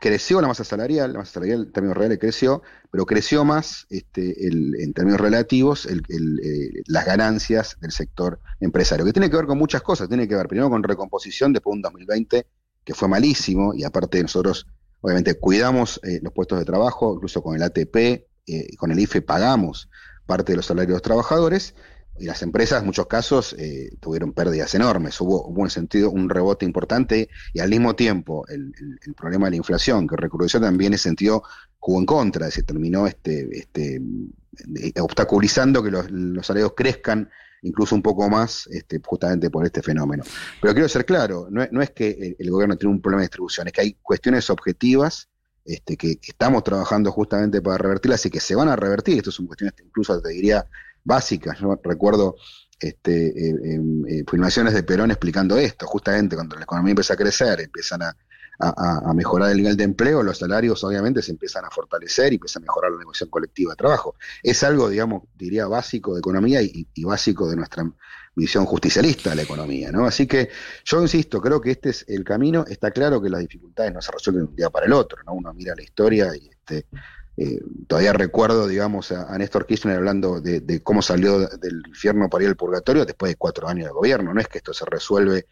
creció 0.00 0.40
la 0.40 0.48
masa 0.48 0.64
salarial, 0.64 1.12
la 1.12 1.20
masa 1.20 1.32
salarial 1.32 1.62
en 1.62 1.72
términos 1.72 1.96
reales 1.96 2.18
creció, 2.18 2.62
pero 2.90 3.06
creció 3.06 3.44
más 3.44 3.86
este, 3.90 4.46
en 4.46 4.92
términos 4.92 5.20
relativos 5.20 5.86
eh, 5.86 6.82
las 6.86 7.06
ganancias 7.06 7.76
del 7.80 7.92
sector 7.92 8.40
empresario, 8.60 9.04
que 9.04 9.12
tiene 9.12 9.30
que 9.30 9.36
ver 9.36 9.46
con 9.46 9.58
muchas 9.58 9.82
cosas, 9.82 10.08
tiene 10.08 10.28
que 10.28 10.34
ver 10.36 10.48
primero 10.48 10.70
con 10.70 10.82
recomposición 10.82 11.52
después 11.52 11.72
de 11.72 11.76
un 11.76 11.82
2020 11.82 12.46
que 12.84 12.94
fue 12.94 13.08
malísimo 13.08 13.74
y 13.74 13.84
aparte 13.84 14.20
nosotros 14.20 14.66
obviamente 15.00 15.34
cuidamos 15.34 16.00
eh, 16.02 16.20
los 16.22 16.32
puestos 16.32 16.58
de 16.58 16.64
trabajo, 16.64 17.14
incluso 17.14 17.42
con 17.42 17.56
el 17.56 17.62
ATP, 17.62 17.96
eh, 17.96 18.76
con 18.76 18.90
el 18.90 18.98
IFE 18.98 19.22
pagamos 19.22 19.88
parte 20.26 20.52
de 20.52 20.56
los 20.56 20.66
salarios 20.66 20.88
de 20.88 20.94
los 20.94 21.02
trabajadores 21.02 21.74
y 22.18 22.26
las 22.26 22.42
empresas 22.42 22.80
en 22.80 22.86
muchos 22.86 23.06
casos 23.06 23.54
eh, 23.58 23.90
tuvieron 24.00 24.32
pérdidas 24.32 24.74
enormes, 24.74 25.20
hubo, 25.20 25.46
hubo, 25.46 25.64
en 25.64 25.70
sentido 25.70 26.10
un 26.10 26.28
rebote 26.28 26.64
importante 26.64 27.28
y 27.52 27.60
al 27.60 27.70
mismo 27.70 27.96
tiempo 27.96 28.46
el, 28.48 28.72
problema 29.16 29.46
de 29.46 29.52
la 29.52 29.56
inflación 29.56 30.06
que 30.06 30.16
recrudeció 30.16 30.60
también 30.60 30.92
en 30.92 30.98
sentido 30.98 31.42
jugó 31.78 31.98
en 31.98 32.06
contra, 32.06 32.50
se 32.50 32.62
terminó 32.62 33.06
este, 33.06 33.58
este, 33.58 34.00
obstaculizando 35.00 35.82
que 35.82 35.90
los, 35.90 36.06
salarios 36.46 36.72
crezcan 36.76 37.28
incluso 37.62 37.94
un 37.94 38.02
poco 38.02 38.28
más 38.28 38.68
este, 38.70 39.00
justamente 39.04 39.50
por 39.50 39.64
este 39.64 39.82
fenómeno. 39.82 40.22
Pero 40.60 40.74
quiero 40.74 40.88
ser 40.88 41.04
claro, 41.04 41.48
no, 41.50 41.82
es 41.82 41.90
que 41.90 42.36
el, 42.38 42.50
gobierno 42.50 42.76
tiene 42.76 42.94
un 42.94 43.00
problema 43.00 43.22
de 43.22 43.26
distribución, 43.26 43.66
es 43.66 43.72
que 43.72 43.80
hay 43.80 43.96
cuestiones 44.02 44.50
objetivas 44.50 45.28
este, 45.64 45.96
que 45.96 46.18
estamos 46.22 46.62
trabajando 46.62 47.10
justamente 47.10 47.62
para 47.62 47.78
revertirlas 47.78 48.24
y 48.26 48.30
que 48.30 48.40
se 48.40 48.54
van 48.54 48.68
a 48.68 48.76
revertir. 48.76 49.18
Esto 49.18 49.30
son 49.30 49.46
cuestiones 49.46 49.74
incluso, 49.82 50.20
te 50.20 50.28
diría, 50.28 50.66
básicas. 51.04 51.58
Yo 51.60 51.78
recuerdo 51.82 52.36
este, 52.80 53.28
eh, 53.28 53.74
em, 53.74 54.04
eh, 54.06 54.24
filmaciones 54.28 54.74
de 54.74 54.82
Perón 54.82 55.10
explicando 55.10 55.56
esto, 55.56 55.86
justamente 55.86 56.34
cuando 56.36 56.56
la 56.56 56.64
economía 56.64 56.90
empieza 56.90 57.14
a 57.14 57.16
crecer, 57.16 57.60
empiezan 57.60 58.02
a, 58.02 58.16
mejorar 59.14 59.50
el 59.50 59.56
nivel 59.56 59.76
de 59.76 59.82
empleo, 59.82 60.22
los 60.22 60.38
salarios 60.38 60.84
obviamente 60.84 61.20
se 61.22 61.32
empiezan 61.32 61.64
a 61.64 61.70
fortalecer 61.70 62.32
y 62.32 62.36
empieza 62.36 62.60
a 62.60 62.62
mejorar 62.62 62.92
la 62.92 62.98
negociación 62.98 63.28
colectiva 63.28 63.72
de 63.72 63.76
trabajo. 63.76 64.14
Es 64.44 64.62
algo, 64.62 64.88
digamos, 64.88 65.24
diría 65.34 65.66
básico 65.66 66.14
de 66.14 66.20
economía 66.20 66.62
y, 66.62 66.86
básico 67.02 67.48
de 67.48 67.56
nuestra 67.56 67.84
visión 68.36 68.64
justicialista 68.64 69.30
de 69.30 69.36
la 69.36 69.42
economía, 69.42 69.90
¿no? 69.90 70.06
Así 70.06 70.28
que 70.28 70.50
yo 70.84 71.02
insisto, 71.02 71.40
creo 71.40 71.60
que 71.60 71.72
este 71.72 71.90
es 71.90 72.04
el 72.06 72.22
camino, 72.22 72.64
está 72.68 72.92
claro 72.92 73.20
que 73.20 73.28
las 73.28 73.40
dificultades 73.40 73.92
no 73.92 74.00
se 74.00 74.12
resuelven 74.12 74.44
de 74.44 74.50
un 74.50 74.56
día 74.56 74.70
para 74.70 74.86
el 74.86 74.92
otro, 74.92 75.18
¿no? 75.26 75.32
Uno 75.32 75.52
mira 75.52 75.74
la 75.74 75.82
historia 75.82 76.30
y 76.36 76.48
este, 76.48 76.86
eh, 77.36 77.60
todavía 77.88 78.12
recuerdo, 78.12 78.68
digamos, 78.68 79.10
a, 79.10 79.36
Néstor 79.36 79.66
Kirchner 79.66 79.96
hablando 79.96 80.40
de, 80.40 80.80
cómo 80.82 81.02
salió 81.02 81.40
del 81.40 81.82
infierno 81.86 82.28
para 82.28 82.44
ir 82.44 82.50
al 82.50 82.56
purgatorio 82.56 83.04
después 83.04 83.32
de 83.32 83.36
cuatro 83.36 83.68
años 83.68 83.86
de 83.86 83.92
gobierno. 83.92 84.32
No 84.32 84.40
es 84.40 84.48
que 84.48 84.58
esto 84.58 84.72
se 84.72 84.84
resuelve 84.84 85.46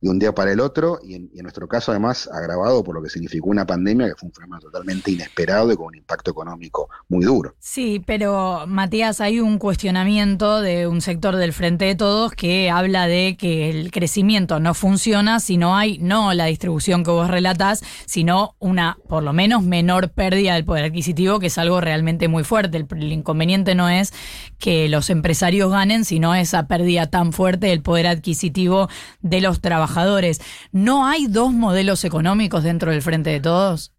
de 0.00 0.10
un 0.10 0.18
día 0.18 0.32
para 0.32 0.52
el 0.52 0.60
otro, 0.60 1.00
y 1.02 1.14
en, 1.14 1.30
nuestro 1.42 1.66
caso 1.66 1.90
además 1.90 2.28
agravado 2.32 2.84
por 2.84 2.94
lo 2.94 3.02
que 3.02 3.08
significó 3.08 3.48
una 3.48 3.66
pandemia 3.66 4.06
que 4.08 4.14
fue 4.14 4.28
un 4.28 4.32
fenómeno 4.32 4.60
totalmente 4.60 5.10
inesperado 5.10 5.72
y 5.72 5.76
con 5.76 5.86
un 5.86 5.96
impacto 5.96 6.30
económico 6.30 6.88
muy 7.08 7.24
duro. 7.24 7.54
Sí, 7.58 8.02
pero 8.06 8.66
Matías, 8.66 9.20
hay 9.20 9.40
un 9.40 9.58
cuestionamiento 9.58 10.60
de 10.60 10.86
un 10.86 11.00
sector 11.00 11.36
del 11.36 11.52
Frente 11.52 11.86
de 11.86 11.94
Todos 11.94 12.32
que 12.32 12.70
habla 12.70 13.06
de 13.06 13.36
que 13.38 13.70
el 13.70 13.90
crecimiento 13.90 14.60
no 14.60 14.74
funciona 14.74 15.40
si 15.40 15.56
no 15.56 15.76
hay 15.76 15.98
no 15.98 16.34
la 16.34 16.46
distribución 16.46 17.02
que 17.02 17.10
vos 17.10 17.28
relatás, 17.28 17.82
sino 18.06 18.54
una 18.58 18.98
por 19.08 19.22
lo 19.22 19.32
menos 19.32 19.62
menor 19.64 20.10
pérdida 20.10 20.54
del 20.54 20.64
poder 20.64 20.84
adquisitivo, 20.84 21.40
que 21.40 21.46
es 21.46 21.58
algo 21.58 21.80
realmente 21.80 22.28
muy 22.28 22.44
fuerte. 22.44 22.76
El, 22.76 22.86
el 22.90 23.12
inconveniente 23.12 23.74
no 23.74 23.88
es 23.88 24.12
que 24.58 24.88
los 24.88 25.10
empresarios 25.10 25.70
ganen, 25.70 26.04
sino 26.04 26.34
esa 26.34 26.66
pérdida 26.66 27.06
tan 27.06 27.32
fuerte 27.32 27.68
del 27.68 27.80
poder 27.82 28.06
adquisitivo 28.06 28.88
de 29.22 29.40
los 29.40 29.60
trabajadores 29.60 29.87
trabajadores. 29.88 30.40
¿No 30.72 31.06
hay 31.06 31.26
dos 31.26 31.52
modelos 31.52 32.04
económicos 32.04 32.64
dentro 32.64 32.90
del 32.90 33.02
Frente 33.02 33.30
de 33.30 33.40
Todos? 33.40 33.92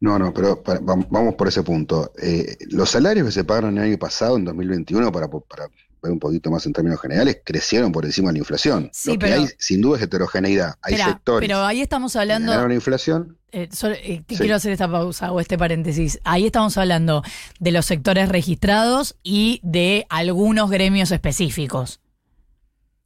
No, 0.00 0.18
no, 0.18 0.34
pero 0.34 0.62
vamos 1.10 1.34
por 1.34 1.48
ese 1.48 1.62
punto. 1.62 2.12
Eh, 2.20 2.58
los 2.70 2.90
salarios 2.90 3.26
que 3.26 3.32
se 3.32 3.44
pagaron 3.44 3.78
el 3.78 3.84
año 3.84 3.98
pasado, 3.98 4.36
en 4.36 4.44
2021, 4.44 5.10
para, 5.10 5.28
para 5.28 5.68
ver 6.02 6.12
un 6.12 6.18
poquito 6.18 6.50
más 6.50 6.66
en 6.66 6.74
términos 6.74 7.00
generales, 7.00 7.40
crecieron 7.42 7.90
por 7.90 8.04
encima 8.04 8.28
de 8.28 8.34
la 8.34 8.38
inflación. 8.40 8.90
Lo 9.06 9.18
que 9.18 9.32
hay, 9.32 9.48
sin 9.58 9.80
duda, 9.80 9.96
es 9.96 10.02
heterogeneidad. 10.02 10.74
Hay 10.82 10.96
sectores. 10.96 11.48
Pero 11.48 11.64
ahí 11.64 11.80
estamos 11.80 12.16
hablando. 12.16 12.52
De 12.52 12.68
la 12.68 12.74
inflación. 12.74 13.38
Eh, 13.52 13.68
eh, 13.70 14.22
quiero 14.26 14.56
hacer 14.56 14.72
esta 14.72 14.90
pausa 14.90 15.32
o 15.32 15.40
este 15.40 15.56
paréntesis. 15.56 16.20
Ahí 16.24 16.46
estamos 16.46 16.76
hablando 16.76 17.22
de 17.60 17.70
los 17.70 17.86
sectores 17.86 18.28
registrados 18.28 19.16
y 19.22 19.60
de 19.62 20.06
algunos 20.10 20.70
gremios 20.70 21.12
específicos. 21.12 22.00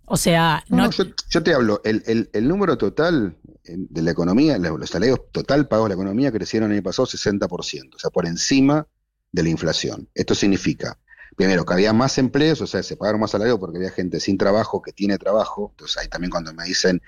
O 0.09 0.17
sea, 0.17 0.65
no. 0.69 0.91
yo, 0.91 1.43
te 1.43 1.55
hablo, 1.55 1.81
el, 1.85 2.31
el, 2.33 2.49
número 2.49 2.79
total 2.79 3.37
eh, 3.65 3.75
de 3.77 4.03
la 4.03 4.11
economía, 4.11 4.59
los 4.59 4.89
salarios 4.89 5.21
total 5.33 5.69
pagos 5.69 5.87
de 5.87 5.89
la 5.91 5.95
economía 5.95 6.33
crecieron 6.33 6.71
el 6.71 6.79
año 6.79 6.83
pasado 6.83 7.07
60%, 7.07 7.95
o 7.95 7.99
sea, 7.99 8.11
por 8.11 8.27
encima 8.27 8.87
de 9.33 9.43
la 9.43 9.51
inflación. 9.51 10.09
Esto 10.15 10.35
significa, 10.35 10.99
primero, 11.37 11.67
que 11.67 11.75
había 11.75 11.93
más 11.93 12.17
empleos, 12.17 12.61
o 12.63 12.67
sea, 12.67 12.83
se 12.83 12.97
pagaron 12.97 13.21
más 13.21 13.33
salarios 13.33 13.59
porque 13.59 13.77
había 13.77 13.91
gente 13.91 14.19
sin 14.21 14.39
trabajo 14.39 14.81
que 14.81 14.93
tiene 14.93 15.19
trabajo. 15.19 15.69
Entonces, 15.73 15.99
ahí 15.99 16.09
también 16.09 16.31
cuando 16.31 16.55
me 16.55 16.65
dicen, 16.65 17.03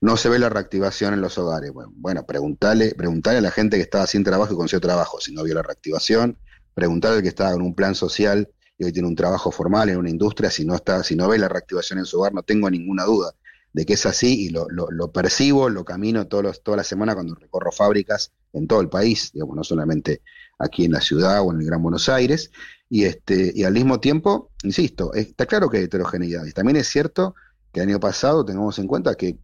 no 0.00 0.16
se 0.16 0.28
ve 0.28 0.38
la 0.38 0.48
reactivación 0.48 1.12
en 1.14 1.20
los 1.20 1.36
hogares. 1.38 1.72
Bueno, 1.72 1.92
bueno 1.94 2.24
preguntale, 2.24 2.94
preguntale 2.94 3.38
a 3.38 3.42
la 3.42 3.50
gente 3.50 3.76
que 3.76 3.82
estaba 3.82 4.06
sin 4.06 4.24
trabajo 4.24 4.54
y 4.54 4.56
consiguió 4.56 4.80
trabajo 4.80 5.20
si 5.20 5.32
no 5.34 5.42
vio 5.42 5.54
la 5.54 5.62
reactivación. 5.62 6.38
Preguntale 6.74 7.16
al 7.16 7.22
que 7.22 7.28
estaba 7.28 7.52
en 7.52 7.62
un 7.62 7.74
plan 7.74 7.94
social 7.94 8.50
y 8.78 8.84
hoy 8.84 8.92
tiene 8.92 9.08
un 9.08 9.16
trabajo 9.16 9.50
formal 9.50 9.88
en 9.88 9.98
una 9.98 10.10
industria, 10.10 10.50
si 10.50 10.64
no 10.64 10.74
está, 10.74 11.02
si 11.02 11.16
no 11.16 11.28
ve 11.28 11.38
la 11.38 11.48
reactivación 11.48 11.98
en 11.98 12.04
su 12.04 12.18
hogar, 12.18 12.34
no 12.34 12.42
tengo 12.42 12.70
ninguna 12.70 13.04
duda 13.04 13.34
de 13.76 13.84
que 13.84 13.92
es 13.92 14.06
así 14.06 14.46
y 14.46 14.48
lo, 14.48 14.66
percibo, 15.12 15.68
lo 15.68 15.84
camino 15.84 16.26
todos 16.26 16.42
los, 16.42 16.62
toda 16.62 16.78
la 16.78 16.84
semana 16.84 17.12
cuando 17.12 17.34
recorro 17.34 17.70
fábricas 17.70 18.32
en 18.54 18.66
todo 18.66 18.80
el 18.80 18.88
país, 18.88 19.32
digamos, 19.34 19.54
no 19.54 19.64
solamente 19.64 20.22
aquí 20.58 20.86
en 20.86 20.92
la 20.92 21.02
ciudad 21.02 21.42
o 21.42 21.52
en 21.52 21.60
el 21.60 21.66
Gran 21.66 21.82
Buenos 21.82 22.08
Aires, 22.08 22.50
y 22.88 23.04
este, 23.04 23.52
y 23.54 23.64
al 23.64 23.74
mismo 23.74 24.00
tiempo, 24.00 24.50
insisto, 24.62 25.12
está 25.12 25.44
claro 25.44 25.68
que 25.68 25.76
hay 25.76 25.84
heterogeneidad, 25.84 26.46
y 26.46 26.52
también 26.52 26.76
es 26.76 26.88
cierto 26.88 27.34
que 27.70 27.80
el 27.80 27.88
año 27.90 28.00
pasado 28.00 28.46
tengamos 28.46 28.78
en 28.78 28.86
cuenta 28.86 29.14
que 29.14 29.36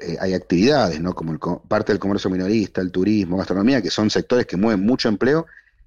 eh, 0.00 0.16
hay 0.20 0.32
actividades, 0.32 0.98
¿no? 0.98 1.14
Como 1.14 1.38
parte 1.68 1.92
del 1.92 1.98
comercio 1.98 2.30
minorista, 2.30 2.80
el 2.80 2.90
turismo, 2.90 3.36
gastronomía, 3.36 3.82
que 3.82 3.90
son 3.90 4.08
sectores 4.08 4.46
que 4.46 4.56
mueven 4.56 4.86
mucho 4.86 5.10
empleo, 5.10 5.44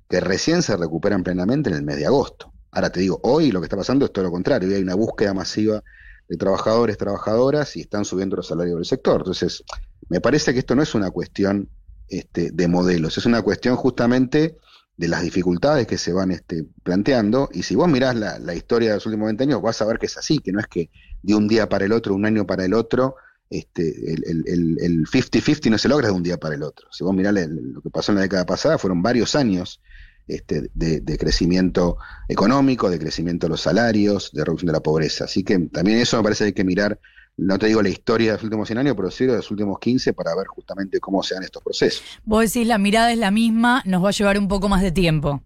que 0.08 0.20
recién 0.20 0.62
se 0.62 0.78
recuperan 0.78 1.24
plenamente 1.24 1.72
en 1.72 1.76
el 1.76 1.82
mes 1.82 1.98
de 1.98 2.06
agosto. 2.06 2.54
Ahora 2.72 2.92
te 2.92 3.00
digo, 3.00 3.20
hoy 3.24 3.52
lo 3.52 3.60
que 3.62 3.66
está 3.66 3.78
pasando 3.78 4.06
es 4.06 4.14
todo 4.14 4.26
lo 4.26 4.32
contrario, 4.32 4.70
hoy 4.70 4.76
hay 4.76 4.82
una 4.82 4.96
búsqueda 4.96 5.34
masiva 5.34 5.84
de 6.28 6.38
trabajadores, 6.38 6.98
trabajadoras 6.98 7.76
y 7.76 7.82
están 7.82 8.06
subiendo 8.06 8.36
los 8.36 8.48
salarios 8.48 8.76
del 8.76 8.86
sector. 8.86 9.22
Entonces, 9.22 9.64
me 10.10 10.22
parece 10.22 10.54
que 10.54 10.60
esto 10.60 10.76
no 10.76 10.84
es 10.84 10.94
una 10.94 11.10
cuestión 11.10 11.70
este, 12.08 12.52
de 12.52 12.68
modelos, 12.68 13.18
es 13.18 13.26
una 13.26 13.42
cuestión 13.42 13.76
justamente 13.76 14.58
de 14.96 15.08
las 15.08 15.24
dificultades 15.24 15.88
que 15.88 15.98
se 15.98 16.12
van 16.12 16.32
este, 16.32 16.66
planteando. 16.84 17.50
Y 17.54 17.64
si 17.64 17.74
vos 17.74 17.88
mirás 17.88 18.16
la, 18.16 18.54
historia 18.54 18.90
de 18.90 18.96
los 18.96 19.06
últimos 19.06 19.28
20 19.28 19.46
años, 19.46 19.62
vas 19.62 19.82
a 19.82 19.86
ver 19.86 19.98
que 19.98 20.08
es 20.08 20.18
así, 20.18 20.40
que 20.40 20.52
no 20.52 20.60
es 20.60 20.68
que 20.68 20.90
de 21.24 21.36
un 21.36 21.48
día 21.48 21.70
para 21.70 21.86
el 21.86 21.94
otro, 21.94 22.14
un 22.14 22.26
año 22.26 22.46
para 22.46 22.66
el 22.66 22.74
otro, 22.74 23.16
este, 23.50 24.14
el 24.14 25.06
50-50 25.08 25.72
no 25.72 25.78
se 25.78 25.88
logra 25.88 26.10
de 26.10 26.14
un 26.14 26.22
día 26.22 26.38
para 26.38 26.56
el 26.56 26.64
otro. 26.64 26.88
Si 26.92 27.04
vos 27.04 27.16
mirás 27.16 27.34
lo 27.34 27.82
que 27.82 27.90
pasó 27.90 28.12
en 28.12 28.18
la 28.18 28.24
década 28.24 28.46
pasada, 28.46 28.78
fueron 28.78 29.02
varios 29.02 29.36
años 29.36 29.82
este, 30.30 30.70
de, 30.74 31.18
crecimiento 31.18 31.98
económico, 32.28 32.90
de 32.90 33.00
crecimiento 33.00 33.48
de 33.48 33.52
los 33.52 33.62
salarios, 33.62 34.32
de 34.32 34.46
reducción 34.46 34.68
de 34.68 34.74
la 34.74 34.80
pobreza. 34.80 35.26
Así 35.26 35.44
que 35.44 35.60
también 35.60 35.98
eso 35.98 36.18
me 36.18 36.24
parece 36.24 36.44
que 36.44 36.48
hay 36.48 36.54
que 36.54 36.64
mirar, 36.64 37.00
no 37.36 37.58
te 37.58 37.66
digo 37.68 37.82
la 37.82 37.90
historia 37.90 38.32
de 38.32 38.34
los 38.38 38.44
últimos 38.44 38.68
100 38.68 38.80
años, 38.80 38.96
pero 38.96 39.12
sí 39.12 39.26
de 39.26 39.36
los 39.36 39.50
últimos 39.52 39.80
15 39.80 40.14
para 40.14 40.36
ver 40.36 40.48
justamente 40.48 41.00
cómo 41.00 41.24
se 41.24 41.34
dan 41.36 41.44
estos 41.44 41.64
procesos. 41.64 42.04
Vos 42.24 42.42
decís, 42.42 42.68
la 42.68 42.78
mirada 42.78 43.12
es 43.12 43.18
la 43.18 43.32
misma, 43.32 43.82
nos 43.86 44.04
va 44.04 44.10
a 44.10 44.12
llevar 44.12 44.38
un 44.38 44.48
poco 44.48 44.70
más 44.70 44.82
de 44.82 44.92
tiempo. 44.92 45.42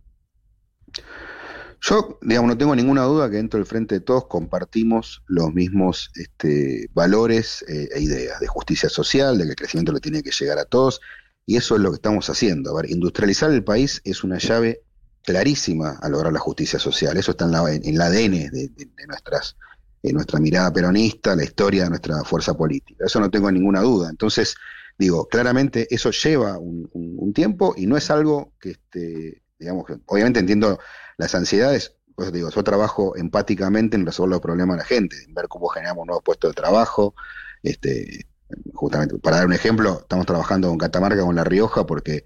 Yo, 1.86 2.18
digamos, 2.22 2.48
no 2.48 2.58
tengo 2.58 2.76
ninguna 2.76 3.04
duda 3.04 3.30
que 3.30 3.36
dentro 3.36 3.58
del 3.58 3.66
Frente 3.66 3.96
de 3.96 4.02
Todos 4.02 4.28
compartimos 4.28 5.22
los 5.28 5.54
mismos 5.54 6.12
este, 6.16 6.88
valores 6.94 7.64
eh, 7.68 7.90
e 7.94 8.00
ideas 8.00 8.40
de 8.40 8.48
justicia 8.48 8.88
social, 8.88 9.38
de 9.38 9.44
que 9.44 9.50
el 9.50 9.56
crecimiento 9.58 9.92
le 9.92 10.00
tiene 10.00 10.24
que 10.24 10.32
llegar 10.32 10.60
a 10.60 10.66
todos, 10.66 11.02
y 11.46 11.58
eso 11.58 11.76
es 11.76 11.82
lo 11.82 11.92
que 11.92 11.96
estamos 11.96 12.30
haciendo. 12.30 12.72
A 12.72 12.82
ver, 12.82 12.90
industrializar 12.90 13.52
el 13.52 13.64
país 13.64 14.02
es 14.06 14.24
una 14.24 14.38
llave 14.38 14.82
clarísima 15.24 16.00
a 16.02 16.10
lograr 16.10 16.32
la 16.32 16.40
justicia 16.40 16.80
social. 16.80 17.18
Eso 17.18 17.32
está 17.32 17.46
en, 17.46 17.52
la, 17.52 17.74
en 17.74 17.86
el 17.86 18.02
ADN 18.02 18.52
de, 18.52 19.08
nuestras, 19.08 19.58
en 20.02 20.16
nuestra 20.16 20.40
mirada 20.40 20.72
peronista, 20.72 21.36
la 21.36 21.44
historia 21.44 21.84
de 21.84 21.90
nuestra 21.90 22.24
fuerza 22.24 22.54
política. 22.54 23.06
Eso 23.06 23.20
no 23.20 23.30
tengo 23.30 23.52
ninguna 23.52 23.82
duda. 23.82 24.10
Entonces, 24.10 24.56
digo, 24.98 25.28
claramente 25.28 25.88
eso 25.94 26.12
lleva 26.12 26.58
un, 26.58 27.34
tiempo 27.34 27.74
y 27.76 27.88
no 27.88 27.98
es 27.98 28.12
algo 28.12 28.54
que, 28.60 28.72
este, 28.72 29.42
digamos, 29.58 29.86
obviamente 30.06 30.40
entiendo 30.40 30.78
las 31.18 31.34
ansiedades, 31.34 31.96
pues 32.16 32.32
digo, 32.32 32.52
yo 32.52 32.64
trabajo 32.64 33.18
empáticamente 33.18 33.98
en 33.98 34.06
resolver 34.06 34.34
los 34.34 34.42
problemas 34.42 34.78
de 34.78 34.84
la 34.84 34.86
gente, 34.86 35.16
en 35.28 35.34
ver 35.34 35.48
cómo 35.48 35.68
generamos 35.68 36.06
nuevos 36.06 36.24
puestos 36.24 36.52
de 36.52 36.62
trabajo, 36.62 37.16
este, 37.64 38.28
justamente, 38.74 39.18
para 39.20 39.38
dar 39.38 39.46
un 39.46 39.54
ejemplo, 39.54 40.00
estamos 40.02 40.26
trabajando 40.26 40.70
con 40.70 40.78
Catamarca, 40.78 41.22
con 41.22 41.36
La 41.36 41.44
Rioja, 41.44 41.86
porque 41.86 42.26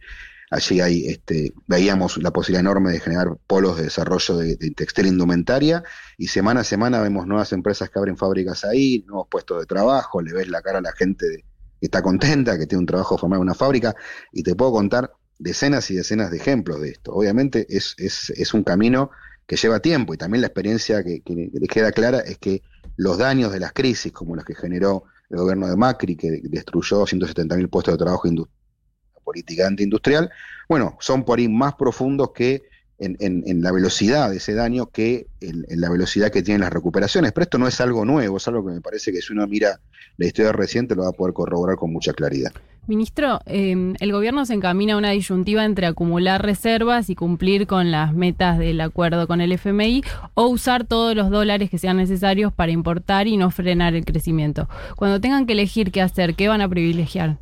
allí 0.49 0.79
hay, 0.79 1.07
este, 1.07 1.53
veíamos 1.67 2.17
la 2.17 2.31
posibilidad 2.31 2.61
enorme 2.61 2.91
de 2.91 2.99
generar 2.99 3.37
polos 3.47 3.77
de 3.77 3.83
desarrollo 3.83 4.37
de, 4.37 4.55
textil 4.75 5.05
e 5.05 5.09
indumentaria, 5.09 5.83
y 6.17 6.27
semana 6.27 6.61
a 6.61 6.63
semana 6.63 7.01
vemos 7.01 7.27
nuevas 7.27 7.51
empresas 7.53 7.89
que 7.89 7.99
abren 7.99 8.17
fábricas 8.17 8.63
ahí, 8.63 9.03
nuevos 9.07 9.27
puestos 9.29 9.59
de 9.59 9.65
trabajo, 9.65 10.21
le 10.21 10.33
ves 10.33 10.47
la 10.49 10.61
cara 10.61 10.79
a 10.79 10.81
la 10.81 10.93
gente 10.93 11.45
que 11.79 11.85
está 11.85 12.01
contenta, 12.01 12.57
que 12.57 12.65
tiene 12.65 12.79
un 12.79 12.87
trabajo 12.87 13.17
formal 13.17 13.37
en 13.37 13.43
una 13.43 13.55
fábrica, 13.55 13.95
y 14.31 14.43
te 14.43 14.55
puedo 14.55 14.71
contar 14.71 15.11
decenas 15.39 15.91
y 15.91 15.95
decenas 15.95 16.31
de 16.31 16.37
ejemplos 16.37 16.81
de 16.81 16.89
esto. 16.89 17.13
Obviamente 17.13 17.67
es, 17.69 17.93
es, 17.97 18.31
es 18.31 18.53
un 18.53 18.63
camino 18.63 19.11
que 19.47 19.55
lleva 19.55 19.79
tiempo 19.79 20.13
y 20.13 20.17
también 20.17 20.41
la 20.41 20.47
experiencia 20.47 21.03
que, 21.03 21.21
que, 21.21 21.49
queda 21.69 21.91
clara 21.91 22.19
es 22.19 22.37
que 22.37 22.61
los 22.97 23.17
daños 23.17 23.51
de 23.51 23.59
las 23.59 23.71
crisis, 23.71 24.11
como 24.11 24.35
los 24.35 24.43
que 24.43 24.53
generó 24.53 25.05
el 25.29 25.37
gobierno 25.37 25.67
de 25.67 25.75
Macri, 25.75 26.15
que 26.15 26.39
destruyó 26.43 27.05
170.000 27.05 27.69
puestos 27.69 27.93
de 27.93 27.97
trabajo 27.97 28.27
la 28.27 29.21
política 29.23 29.67
antiindustrial, 29.67 30.29
bueno, 30.69 30.97
son 30.99 31.23
por 31.23 31.39
ahí 31.39 31.47
más 31.47 31.75
profundos 31.75 32.31
que 32.33 32.63
en, 32.99 33.61
la 33.61 33.71
velocidad 33.71 34.29
de 34.29 34.37
ese 34.37 34.53
daño 34.53 34.87
que 34.87 35.27
en, 35.41 35.65
la 35.69 35.89
velocidad 35.89 36.31
que 36.31 36.43
tienen 36.43 36.61
las 36.61 36.73
recuperaciones. 36.73 37.31
Pero 37.31 37.43
esto 37.43 37.57
no 37.57 37.67
es 37.67 37.79
algo 37.81 38.05
nuevo, 38.05 38.37
es 38.37 38.47
algo 38.47 38.65
que 38.65 38.73
me 38.73 38.81
parece 38.81 39.11
que 39.11 39.21
si 39.21 39.33
uno 39.33 39.47
mira 39.47 39.79
la 40.17 40.25
historia 40.25 40.51
reciente 40.51 40.95
lo 40.95 41.03
va 41.03 41.09
a 41.09 41.13
poder 41.13 41.33
corroborar 41.33 41.77
con 41.77 41.91
mucha 41.91 42.13
claridad. 42.13 42.51
Ministro, 42.87 43.41
em, 43.45 43.95
el 43.99 44.13
gobierno 44.13 44.45
se 44.45 44.53
encamina 44.53 44.93
a 44.93 44.97
una 44.97 45.11
disyuntiva 45.11 45.65
entre 45.65 45.87
acumular 45.87 46.41
reservas 46.41 47.09
y 47.09 47.15
cumplir 47.15 47.67
con 47.67 47.91
las 47.91 48.13
metas 48.13 48.57
del 48.57 48.79
acuerdo 48.79 49.27
con 49.27 49.41
el 49.41 49.51
FMI 49.51 50.03
o 50.35 50.47
usar 50.47 50.85
todos 50.85 51.13
los 51.13 51.29
dólares 51.29 51.69
que 51.69 51.77
sean 51.77 51.97
necesarios 51.97 52.53
para 52.53 52.71
importar 52.71 53.27
y 53.27 53.35
no 53.35 53.51
frenar 53.51 53.93
el 53.93 54.05
crecimiento. 54.05 54.69
Cuando 54.95 55.19
tengan 55.19 55.45
que 55.45 55.53
elegir 55.53 55.91
qué 55.91 56.01
hacer, 56.01 56.35
¿qué 56.35 56.47
van 56.47 56.61
a 56.61 56.69
privilegiar? 56.69 57.37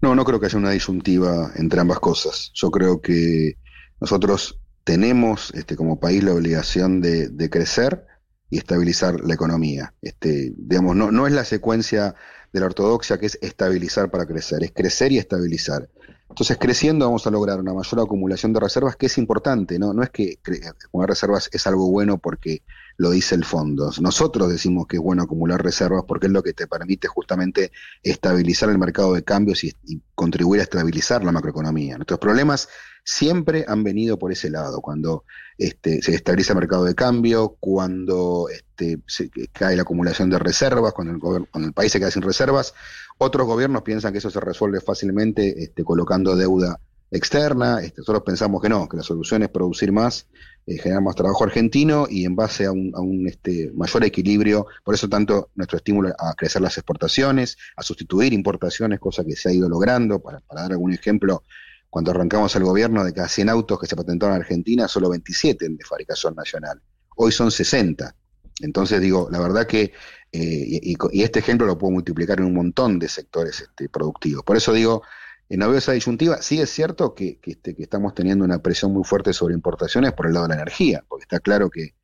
No, 0.00 0.16
no 0.16 0.24
creo 0.24 0.40
que 0.40 0.46
haya 0.46 0.58
una 0.58 0.70
disyuntiva 0.70 1.52
entre 1.54 1.80
ambas 1.80 2.00
cosas. 2.00 2.50
Yo 2.52 2.72
creo 2.72 3.00
que 3.00 3.56
nosotros 4.00 4.60
tenemos 4.84 5.52
este, 5.54 5.76
como 5.76 5.98
país 5.98 6.22
la 6.22 6.34
obligación 6.34 7.00
de, 7.00 7.50
crecer 7.50 8.06
y 8.50 8.58
estabilizar 8.58 9.20
la 9.20 9.34
economía. 9.34 9.94
Este, 10.02 10.52
digamos, 10.56 10.94
no, 10.94 11.10
no 11.10 11.26
es 11.26 11.32
la 11.32 11.44
secuencia 11.44 12.14
de 12.52 12.60
la 12.60 12.66
ortodoxia 12.66 13.18
que 13.18 13.26
es 13.26 13.38
estabilizar 13.42 14.10
para 14.10 14.26
crecer, 14.26 14.62
es 14.62 14.72
crecer 14.72 15.10
y 15.12 15.18
estabilizar. 15.18 15.88
Entonces, 16.28 16.56
creciendo 16.58 17.06
vamos 17.06 17.26
a 17.26 17.30
lograr 17.30 17.60
una 17.60 17.72
mayor 17.72 18.00
acumulación 18.00 18.52
de 18.52 18.60
reservas, 18.60 18.96
que 18.96 19.06
es 19.06 19.18
importante, 19.18 19.78
¿no? 19.78 19.92
No 19.92 20.02
es 20.02 20.10
que 20.10 20.38
acumular 20.68 21.10
reservas 21.10 21.48
es 21.52 21.66
algo 21.66 21.90
bueno 21.90 22.18
porque 22.18 22.62
lo 22.96 23.10
dice 23.10 23.34
el 23.34 23.44
fondo. 23.44 23.90
Nosotros 24.00 24.48
decimos 24.48 24.86
que 24.86 24.96
es 24.96 25.02
bueno 25.02 25.22
acumular 25.22 25.62
reservas 25.62 26.04
porque 26.06 26.26
es 26.26 26.32
lo 26.32 26.42
que 26.42 26.52
te 26.52 26.66
permite 26.66 27.08
justamente 27.08 27.72
estabilizar 28.02 28.70
el 28.70 28.78
mercado 28.78 29.14
de 29.14 29.24
cambios 29.24 29.64
y, 29.64 29.74
contribuir 30.14 30.60
a 30.60 30.64
estabilizar 30.64 31.24
la 31.24 31.32
macroeconomía. 31.32 31.96
Nuestros 31.96 32.20
problemas 32.20 32.68
siempre 33.02 33.64
han 33.66 33.82
venido 33.82 34.16
por 34.16 34.30
ese 34.30 34.48
lado, 34.48 34.80
cuando 34.80 35.24
este, 35.58 36.00
se 36.02 36.14
estabiliza 36.14 36.52
el 36.52 36.60
mercado 36.60 36.84
de 36.84 36.94
cambio, 36.94 37.56
cuando 37.58 38.46
este, 38.48 39.00
se 39.06 39.28
cae 39.52 39.74
la 39.74 39.82
acumulación 39.82 40.30
de 40.30 40.38
reservas, 40.38 40.92
cuando 40.92 41.14
el, 41.14 41.18
cuando 41.18 41.66
el 41.66 41.72
país 41.72 41.90
se 41.90 41.98
queda 41.98 42.12
sin 42.12 42.22
reservas. 42.22 42.74
Otros 43.18 43.46
gobiernos 43.46 43.82
piensan 43.82 44.12
que 44.12 44.18
eso 44.18 44.30
se 44.30 44.40
resuelve 44.40 44.80
fácilmente 44.80 45.64
este, 45.64 45.82
colocando 45.82 46.36
deuda 46.36 46.78
externa. 47.10 47.80
Este, 47.80 48.00
nosotros 48.00 48.22
pensamos 48.24 48.62
que 48.62 48.68
no, 48.68 48.88
que 48.88 48.96
la 48.96 49.02
solución 49.02 49.42
es 49.42 49.48
producir 49.48 49.92
más, 49.92 50.28
eh, 50.66 50.78
generar 50.78 51.02
más 51.02 51.14
trabajo 51.14 51.44
argentino 51.44 52.06
y 52.08 52.24
en 52.24 52.34
base 52.34 52.64
a 52.64 52.72
un, 52.72 53.26
este, 53.28 53.70
mayor 53.74 54.02
equilibrio, 54.02 54.66
por 54.82 54.94
eso 54.94 55.10
tanto 55.10 55.50
nuestro 55.54 55.76
estímulo 55.76 56.14
a 56.18 56.32
crecer 56.34 56.62
las 56.62 56.78
exportaciones, 56.78 57.58
a 57.76 57.82
sustituir 57.82 58.32
importaciones, 58.32 58.98
cosa 58.98 59.24
que 59.24 59.36
se 59.36 59.50
ha 59.50 59.52
ido 59.52 59.68
logrando, 59.68 60.20
para, 60.20 60.42
dar 60.54 60.72
algún 60.72 60.94
ejemplo, 60.94 61.42
cuando 61.90 62.12
arrancamos 62.12 62.56
el 62.56 62.64
gobierno 62.64 63.04
de 63.04 63.12
cada 63.12 63.28
100 63.28 63.50
autos 63.50 63.78
que 63.78 63.86
se 63.86 63.94
patentaron 63.94 64.36
en 64.36 64.40
Argentina, 64.40 64.88
solo 64.88 65.10
27 65.10 65.68
de 65.68 65.84
fabricación 65.84 66.34
nacional. 66.34 66.80
Hoy 67.16 67.30
son 67.30 67.50
60. 67.50 68.16
Entonces 68.60 69.02
digo, 69.02 69.28
la 69.30 69.40
verdad 69.40 69.66
que, 69.66 69.92
eh, 70.32 70.80
y, 70.82 71.22
este 71.22 71.40
ejemplo 71.40 71.66
lo 71.66 71.76
puedo 71.76 71.92
multiplicar 71.92 72.40
en 72.40 72.46
un 72.46 72.54
montón 72.54 72.98
de 72.98 73.10
sectores 73.10 73.60
este, 73.60 73.90
productivos. 73.90 74.42
Por 74.44 74.56
eso 74.56 74.72
digo, 74.72 75.02
en 75.48 75.60
la 75.60 75.76
esa 75.76 75.92
disyuntiva, 75.92 76.40
sí 76.40 76.60
es 76.60 76.70
cierto 76.70 77.14
que, 77.14 77.38
este, 77.42 77.74
que, 77.74 77.82
estamos 77.82 78.14
teniendo 78.14 78.44
una 78.44 78.60
presión 78.60 78.92
muy 78.92 79.04
fuerte 79.04 79.32
sobre 79.32 79.54
importaciones 79.54 80.12
por 80.12 80.26
el 80.26 80.32
lado 80.32 80.46
de 80.46 80.54
la 80.54 80.62
energía, 80.62 81.04
porque 81.08 81.24
está 81.24 81.40
claro 81.40 81.70
que 81.70 81.94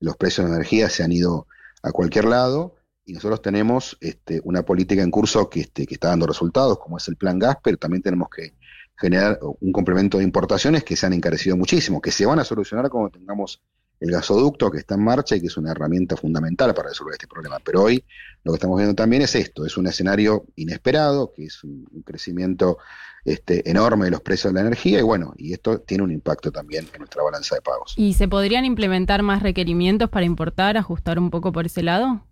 los 0.00 0.16
precios 0.16 0.48
de 0.48 0.54
energía 0.54 0.88
se 0.88 1.02
han 1.02 1.12
ido 1.12 1.46
a 1.82 1.92
cualquier 1.92 2.24
lado 2.24 2.74
y 3.04 3.12
nosotros 3.12 3.40
tenemos 3.40 3.96
este, 4.00 4.40
una 4.44 4.62
política 4.62 5.02
en 5.02 5.10
curso 5.10 5.48
que, 5.48 5.60
este, 5.60 5.86
que 5.86 5.94
está 5.94 6.08
dando 6.08 6.26
resultados, 6.26 6.78
como 6.78 6.98
es 6.98 7.08
el 7.08 7.16
plan 7.16 7.38
gas, 7.38 7.56
pero 7.62 7.76
también 7.78 8.02
tenemos 8.02 8.28
que 8.28 8.54
generar 8.96 9.38
un 9.40 9.72
complemento 9.72 10.18
de 10.18 10.24
importaciones 10.24 10.82
que 10.82 10.96
se 10.96 11.06
han 11.06 11.12
encarecido 11.12 11.56
muchísimo, 11.56 12.00
que 12.00 12.10
se 12.10 12.26
van 12.26 12.40
a 12.40 12.44
solucionar 12.44 12.90
cuando 12.90 13.10
tengamos 13.10 13.62
el 14.00 14.10
gasoducto 14.10 14.70
que 14.70 14.78
está 14.78 14.94
en 14.94 15.04
marcha 15.04 15.36
y 15.36 15.40
que 15.40 15.48
es 15.48 15.56
una 15.56 15.72
herramienta 15.72 16.16
fundamental 16.16 16.74
para 16.74 16.88
resolver 16.88 17.14
este 17.14 17.26
problema. 17.26 17.58
Pero 17.64 17.82
hoy 17.82 18.04
lo 18.44 18.52
que 18.52 18.56
estamos 18.56 18.76
viendo 18.76 18.94
también 18.94 19.22
es 19.22 19.34
esto, 19.34 19.66
es 19.66 19.76
un 19.76 19.86
escenario 19.86 20.44
inesperado, 20.56 21.32
que 21.32 21.46
es 21.46 21.64
un, 21.64 21.86
crecimiento 22.04 22.78
este, 23.24 23.68
enorme 23.68 24.06
de 24.06 24.12
los 24.12 24.20
precios 24.20 24.52
de 24.52 24.60
la 24.60 24.66
energía 24.66 25.00
y 25.00 25.02
bueno, 25.02 25.34
y 25.36 25.52
esto 25.52 25.80
tiene 25.80 26.04
un 26.04 26.12
impacto 26.12 26.52
también 26.52 26.86
en 26.92 26.98
nuestra 26.98 27.22
balanza 27.22 27.56
de 27.56 27.62
pagos. 27.62 27.94
¿Y 27.96 28.14
se 28.14 28.28
podrían 28.28 28.64
implementar 28.64 29.22
más 29.22 29.42
requerimientos 29.42 30.08
para 30.08 30.24
importar, 30.24 30.76
ajustar 30.76 31.18
un 31.18 31.30
poco 31.30 31.52
por 31.52 31.66
ese 31.66 31.82
lado? 31.82 32.24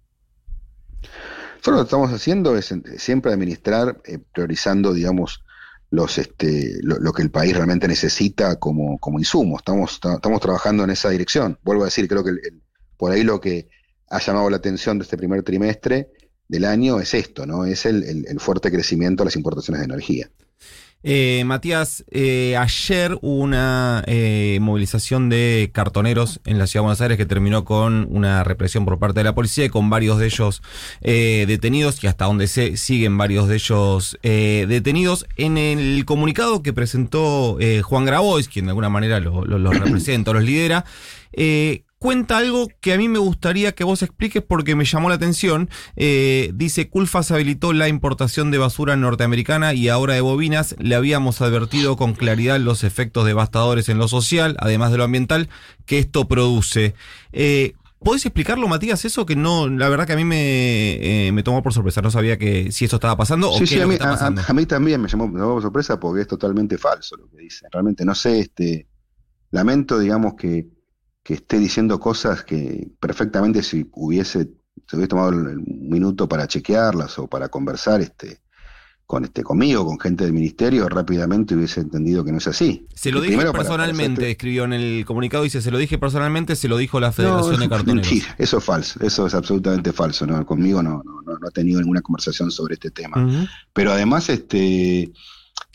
Nosotros 1.57 1.75
lo 1.75 1.77
que 1.77 1.83
estamos 1.83 2.13
haciendo 2.13 2.57
es 2.57 2.73
siempre 2.99 3.33
administrar, 3.33 4.01
eh, 4.05 4.19
priorizando, 4.33 4.93
digamos, 4.93 5.43
los 5.91 6.19
este 6.19 6.79
lo, 6.83 7.13
que 7.13 7.23
el 7.23 7.31
país 7.31 7.55
realmente 7.55 7.89
necesita 7.89 8.57
como, 8.57 8.99
como 8.99 9.19
insumo. 9.19 9.57
Estamos, 9.59 10.01
estamos 10.03 10.41
trabajando 10.41 10.85
en 10.85 10.91
esa 10.91 11.11
dirección. 11.11 11.59
Vuelvo 11.63 11.83
a 11.83 11.87
decir, 11.87 12.09
creo 12.09 12.25
que 12.25 12.33
por 12.97 13.13
ahí 13.13 13.23
lo 13.23 13.41
que 13.41 13.69
ha 14.09 14.19
llamado 14.19 14.51
la 14.51 14.57
atención 14.57 14.99
de 14.99 15.05
este 15.05 15.17
primer 15.17 15.43
trimestre 15.43 16.11
del 16.49 16.65
año 16.65 17.01
es 17.01 17.15
esto, 17.15 17.47
¿no? 17.47 17.65
Es 17.65 17.87
el 17.87 18.41
fuerte 18.41 18.71
crecimiento 18.71 19.23
de 19.23 19.27
las 19.27 19.37
importaciones 19.37 19.81
de 19.81 19.87
energía. 19.87 20.31
Eh, 21.03 21.45
Matías, 21.45 22.05
eh, 22.11 22.57
ayer 22.57 23.17
hubo 23.23 23.43
una 23.43 24.03
eh, 24.07 24.59
movilización 24.61 25.29
de 25.29 25.71
cartoneros 25.73 26.41
en 26.45 26.59
la 26.59 26.67
Ciudad 26.67 26.83
de 26.83 26.87
Buenos 26.87 27.01
Aires 27.01 27.17
que 27.17 27.27
terminó 27.27 27.65
con 27.65 28.09
una 28.11 28.43
represión 28.43 28.85
por 28.85 28.99
parte 28.99 29.21
de 29.21 29.25
la 29.25 29.35
policía 29.35 29.67
y 29.67 29.69
con 29.69 29.89
varios 29.89 30.19
de 30.19 30.27
ellos 30.27 30.63
detenidos 31.03 32.03
y 32.03 32.09
hasta 32.09 32.25
donde 32.25 32.49
se 32.49 32.77
siguen 32.77 33.17
varios 33.17 33.47
de 33.47 33.55
ellos 33.55 34.19
detenidos. 34.23 35.27
En 35.37 35.59
el 35.59 36.05
comunicado 36.05 36.63
que 36.63 36.73
presentó 36.73 37.59
Juan 37.85 38.05
Grabois, 38.05 38.49
quien 38.49 38.65
de 38.65 38.71
alguna 38.71 38.89
manera 38.89 39.21
los 39.21 39.47
lo, 39.47 39.71
representa, 39.71 40.33
los 40.33 40.43
lidera, 40.43 40.85
cuenta 41.99 42.39
algo 42.39 42.69
que 42.81 42.93
a 42.93 42.99
mí 42.99 43.09
me 43.09 43.19
gustaría 43.19 43.73
que 43.73 43.85
vos 43.85 44.03
expliques 44.03 44.43
porque 44.43 44.75
me 44.75 44.85
llamó 44.85 45.09
la 45.09 45.15
atención. 45.15 45.71
Eh, 45.97 46.51
dice, 46.55 46.89
Culfas 46.89 47.31
habilitó 47.31 47.73
la 47.73 47.89
importación 47.89 48.51
de 48.51 48.59
basura 48.59 48.97
norteamericana 48.97 49.75
y 49.75 49.89
ahora 49.89 50.15
de 50.15 50.21
bovinas. 50.21 50.77
Le 50.79 50.95
habíamos 50.95 51.41
advertido 51.41 51.97
con 51.97 52.15
claridad 52.15 52.61
los 52.61 52.85
efectos 52.85 53.27
devastadores 53.27 53.89
en 53.89 53.99
lo 53.99 54.09
social, 54.09 54.57
además 54.61 54.93
de 54.93 54.99
lo 54.99 55.05
ambiental, 55.05 55.49
que 55.87 55.99
esto 55.99 56.29
produce. 56.29 56.95
Eh, 57.33 57.75
¿Podés 57.99 58.27
explicarlo, 58.27 58.69
Matías, 58.69 59.05
eso 59.05 59.25
que 59.25 59.35
no, 59.35 59.69
la 59.69 59.89
verdad 59.89 60.07
que 60.07 60.13
a 60.13 60.17
mí 60.17 60.25
me, 60.25 61.27
eh, 61.27 61.33
me 61.33 61.43
tomó 61.43 61.63
por 61.63 61.73
sorpresa, 61.73 62.03
no 62.03 62.11
sabía 62.11 62.37
que 62.37 62.71
si 62.71 62.85
esto 62.85 62.97
estaba 62.97 63.17
pasando 63.17 63.51
o 63.51 63.59
qué 63.59 63.83
a, 63.83 63.87
mí, 63.87 63.97
a, 64.01 64.53
mí 64.53 64.67
también 64.67 65.01
me 65.01 65.09
llamó, 65.09 65.27
me 65.27 65.41
por 65.41 65.63
sorpresa 65.63 65.99
porque 65.99 66.21
es 66.21 66.29
totalmente 66.29 66.77
falso 66.77 67.17
lo 67.17 67.29
que 67.31 67.39
dice. 67.39 67.67
Realmente 67.73 68.05
no 68.05 68.15
sé, 68.15 68.41
este, 68.41 68.87
lamento, 69.51 69.99
digamos 69.99 70.35
que 70.35 70.69
que 71.27 71.35
esté 71.35 71.59
diciendo 71.59 71.99
cosas 71.99 72.45
que 72.45 72.87
perfectamente 73.01 73.61
si 73.61 73.85
hubiese, 73.95 74.49
se 74.87 74.97
hubiese 74.97 75.09
tomado 75.09 75.31
un 75.31 75.89
minuto 75.91 76.29
para 76.29 76.47
chequearlas 76.47 77.19
o 77.19 77.27
para 77.27 77.49
conversar 77.49 78.01
este, 78.01 78.43
con 79.07 79.25
este 79.25 79.43
conmigo, 79.43 79.85
con 79.85 79.99
gente 79.99 80.23
del 80.23 80.33
ministerio, 80.33 80.89
rápidamente 80.89 81.57
hubiese 81.57 81.81
entendido 81.81 82.25
que 82.25 82.31
no 82.31 82.39
es 82.39 82.47
así. 82.47 82.87
Se 82.95 83.11
lo 83.11 83.21
dije 83.21 83.51
personalmente, 83.51 84.31
escribió 84.31 84.67
en 84.67 84.75
el 84.75 85.05
comunicado, 85.05 85.43
dice, 85.43 85.61
se 85.61 85.73
lo 85.73 85.79
dije 85.79 85.99
personalmente, 85.99 86.55
se 86.55 86.69
lo 86.69 86.77
dijo 86.77 87.01
la 87.01 87.11
Federación 87.11 87.59
de 87.59 87.69
Cartoneros. 87.69 88.09
Mentira, 88.09 88.37
eso 88.39 88.59
es 88.59 88.65
falso, 88.65 89.01
eso 89.05 89.27
es 89.27 89.35
absolutamente 89.35 89.93
falso, 89.93 90.29
¿no? 90.29 90.47
Conmigo 90.47 90.81
no, 90.81 91.03
no, 91.05 91.23
no, 91.25 91.45
ha 91.45 91.51
tenido 91.51 91.81
ninguna 91.81 92.03
conversación 92.03 92.53
sobre 92.53 92.75
este 92.75 92.93
tema. 92.93 93.49
Pero 93.73 93.91
además, 93.91 94.29
este 94.29 95.11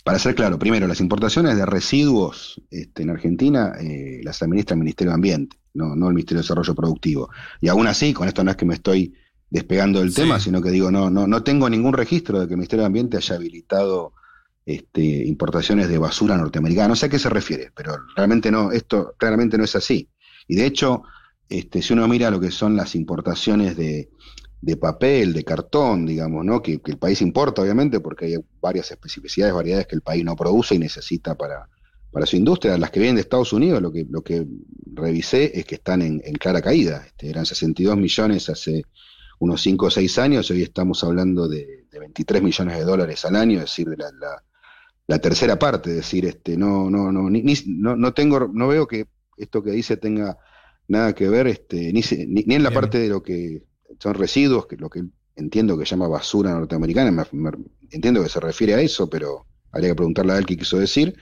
para 0.03 0.19
ser 0.19 0.35
claro, 0.35 0.57
primero, 0.57 0.87
las 0.87 0.99
importaciones 0.99 1.55
de 1.57 1.65
residuos 1.65 2.61
este, 2.71 3.03
en 3.03 3.09
Argentina 3.11 3.73
eh, 3.79 4.21
las 4.23 4.41
administra 4.41 4.73
el 4.73 4.79
Ministerio 4.79 5.11
de 5.11 5.15
Ambiente, 5.15 5.57
no, 5.73 5.95
no 5.95 6.07
el 6.07 6.13
Ministerio 6.15 6.39
de 6.39 6.43
Desarrollo 6.43 6.73
Productivo. 6.75 7.29
Y 7.59 7.67
aún 7.67 7.87
así, 7.87 8.13
con 8.13 8.27
esto 8.27 8.43
no 8.43 8.51
es 8.51 8.57
que 8.57 8.65
me 8.65 8.73
estoy 8.75 9.13
despegando 9.49 9.99
del 9.99 10.09
Sí. 10.11 10.21
tema, 10.21 10.39
sino 10.39 10.61
que 10.61 10.71
digo, 10.71 10.91
no, 10.91 11.09
no, 11.09 11.27
no 11.27 11.43
tengo 11.43 11.69
ningún 11.69 11.93
registro 11.93 12.39
de 12.39 12.47
que 12.47 12.53
el 12.53 12.57
Ministerio 12.57 12.81
de 12.83 12.87
Ambiente 12.87 13.17
haya 13.17 13.35
habilitado 13.35 14.13
este, 14.65 15.01
importaciones 15.25 15.87
de 15.89 15.97
basura 15.97 16.37
norteamericana. 16.37 16.89
No 16.89 16.95
sé 16.95 17.07
a 17.07 17.09
qué 17.09 17.19
se 17.19 17.29
refiere, 17.29 17.71
pero 17.75 17.95
realmente 18.15 18.49
no, 18.51 18.71
esto 18.71 19.13
claramente 19.17 19.57
no 19.57 19.63
es 19.65 19.75
así. 19.75 20.09
Y 20.47 20.55
de 20.55 20.65
hecho, 20.65 21.03
este, 21.49 21.81
si 21.81 21.93
uno 21.93 22.07
mira 22.07 22.31
lo 22.31 22.39
que 22.39 22.49
son 22.51 22.75
las 22.75 22.95
importaciones 22.95 23.75
de, 23.75 24.09
de 24.61 24.77
papel, 24.77 25.33
de 25.33 25.43
cartón, 25.43 26.05
digamos, 26.05 26.45
¿no? 26.45 26.61
Que, 26.61 26.79
que 26.81 26.91
el 26.91 26.97
país 26.99 27.21
importa, 27.21 27.61
obviamente, 27.63 27.99
porque 27.99 28.25
hay 28.25 28.35
varias 28.61 28.91
especificidades, 28.91 29.53
variedades 29.55 29.87
que 29.87 29.95
el 29.95 30.01
país 30.01 30.23
no 30.23 30.35
produce 30.35 30.75
y 30.75 30.79
necesita 30.79 31.35
para, 31.35 31.67
para 32.11 32.25
su 32.27 32.35
industria. 32.37 32.77
Las 32.77 32.91
que 32.91 32.99
vienen 32.99 33.15
de 33.15 33.21
Estados 33.21 33.53
Unidos, 33.53 33.81
lo 33.81 33.91
que, 33.91 34.05
lo 34.09 34.21
que 34.23 34.45
revisé 34.93 35.57
es 35.59 35.65
que 35.65 35.75
están 35.75 36.01
en, 36.03 36.21
en 36.23 36.33
clara 36.35 36.61
caída. 36.61 37.03
Este, 37.07 37.29
eran 37.29 37.45
62 37.45 37.97
millones 37.97 38.49
hace 38.49 38.83
unos 39.39 39.61
5 39.61 39.87
o 39.87 39.91
6 39.91 40.17
años, 40.19 40.51
hoy 40.51 40.61
estamos 40.61 41.03
hablando 41.03 41.47
de, 41.47 41.85
de 41.91 41.99
23 41.99 42.43
millones 42.43 42.77
de 42.77 42.83
dólares 42.83 43.25
al 43.25 43.35
año, 43.35 43.55
es 43.57 43.65
decir, 43.65 43.87
de 43.89 43.97
la, 43.97 44.11
la, 44.11 44.43
la 45.07 45.19
tercera 45.19 45.57
parte, 45.59 45.89
es 45.91 45.95
decir, 45.97 46.25
este, 46.25 46.57
no, 46.57 46.89
no, 46.89 47.11
no, 47.11 47.29
ni, 47.29 47.41
ni- 47.43 47.55
no, 47.67 47.95
no 47.95 48.13
tengo, 48.13 48.49
no 48.53 48.67
veo 48.67 48.87
que 48.87 49.07
esto 49.37 49.63
que 49.63 49.71
dice 49.71 49.97
tenga 49.97 50.37
nada 50.87 51.13
que 51.15 51.27
ver, 51.29 51.47
este, 51.47 51.91
ni, 51.93 52.01
ni, 52.27 52.43
ni 52.43 52.55
en 52.55 52.63
la 52.63 52.69
Bien. 52.69 52.81
parte 52.81 52.99
de 52.99 53.09
lo 53.09 53.23
que 53.23 53.63
son 54.01 54.13
residuos, 54.15 54.65
que 54.67 54.77
lo 54.77 54.89
que 54.89 55.03
entiendo 55.35 55.77
que 55.77 55.85
llama 55.85 56.07
basura 56.07 56.51
norteamericana, 56.51 57.11
me- 57.11 57.23
me- 57.31 57.51
entiendo 57.91 58.23
que 58.23 58.29
se 58.29 58.39
refiere 58.39 58.73
a 58.73 58.81
eso, 58.81 59.09
pero 59.09 59.45
habría 59.71 59.89
que 59.91 59.95
preguntarle 59.95 60.33
a 60.33 60.37
él 60.37 60.45
qué 60.45 60.57
quiso 60.57 60.77
decir, 60.79 61.15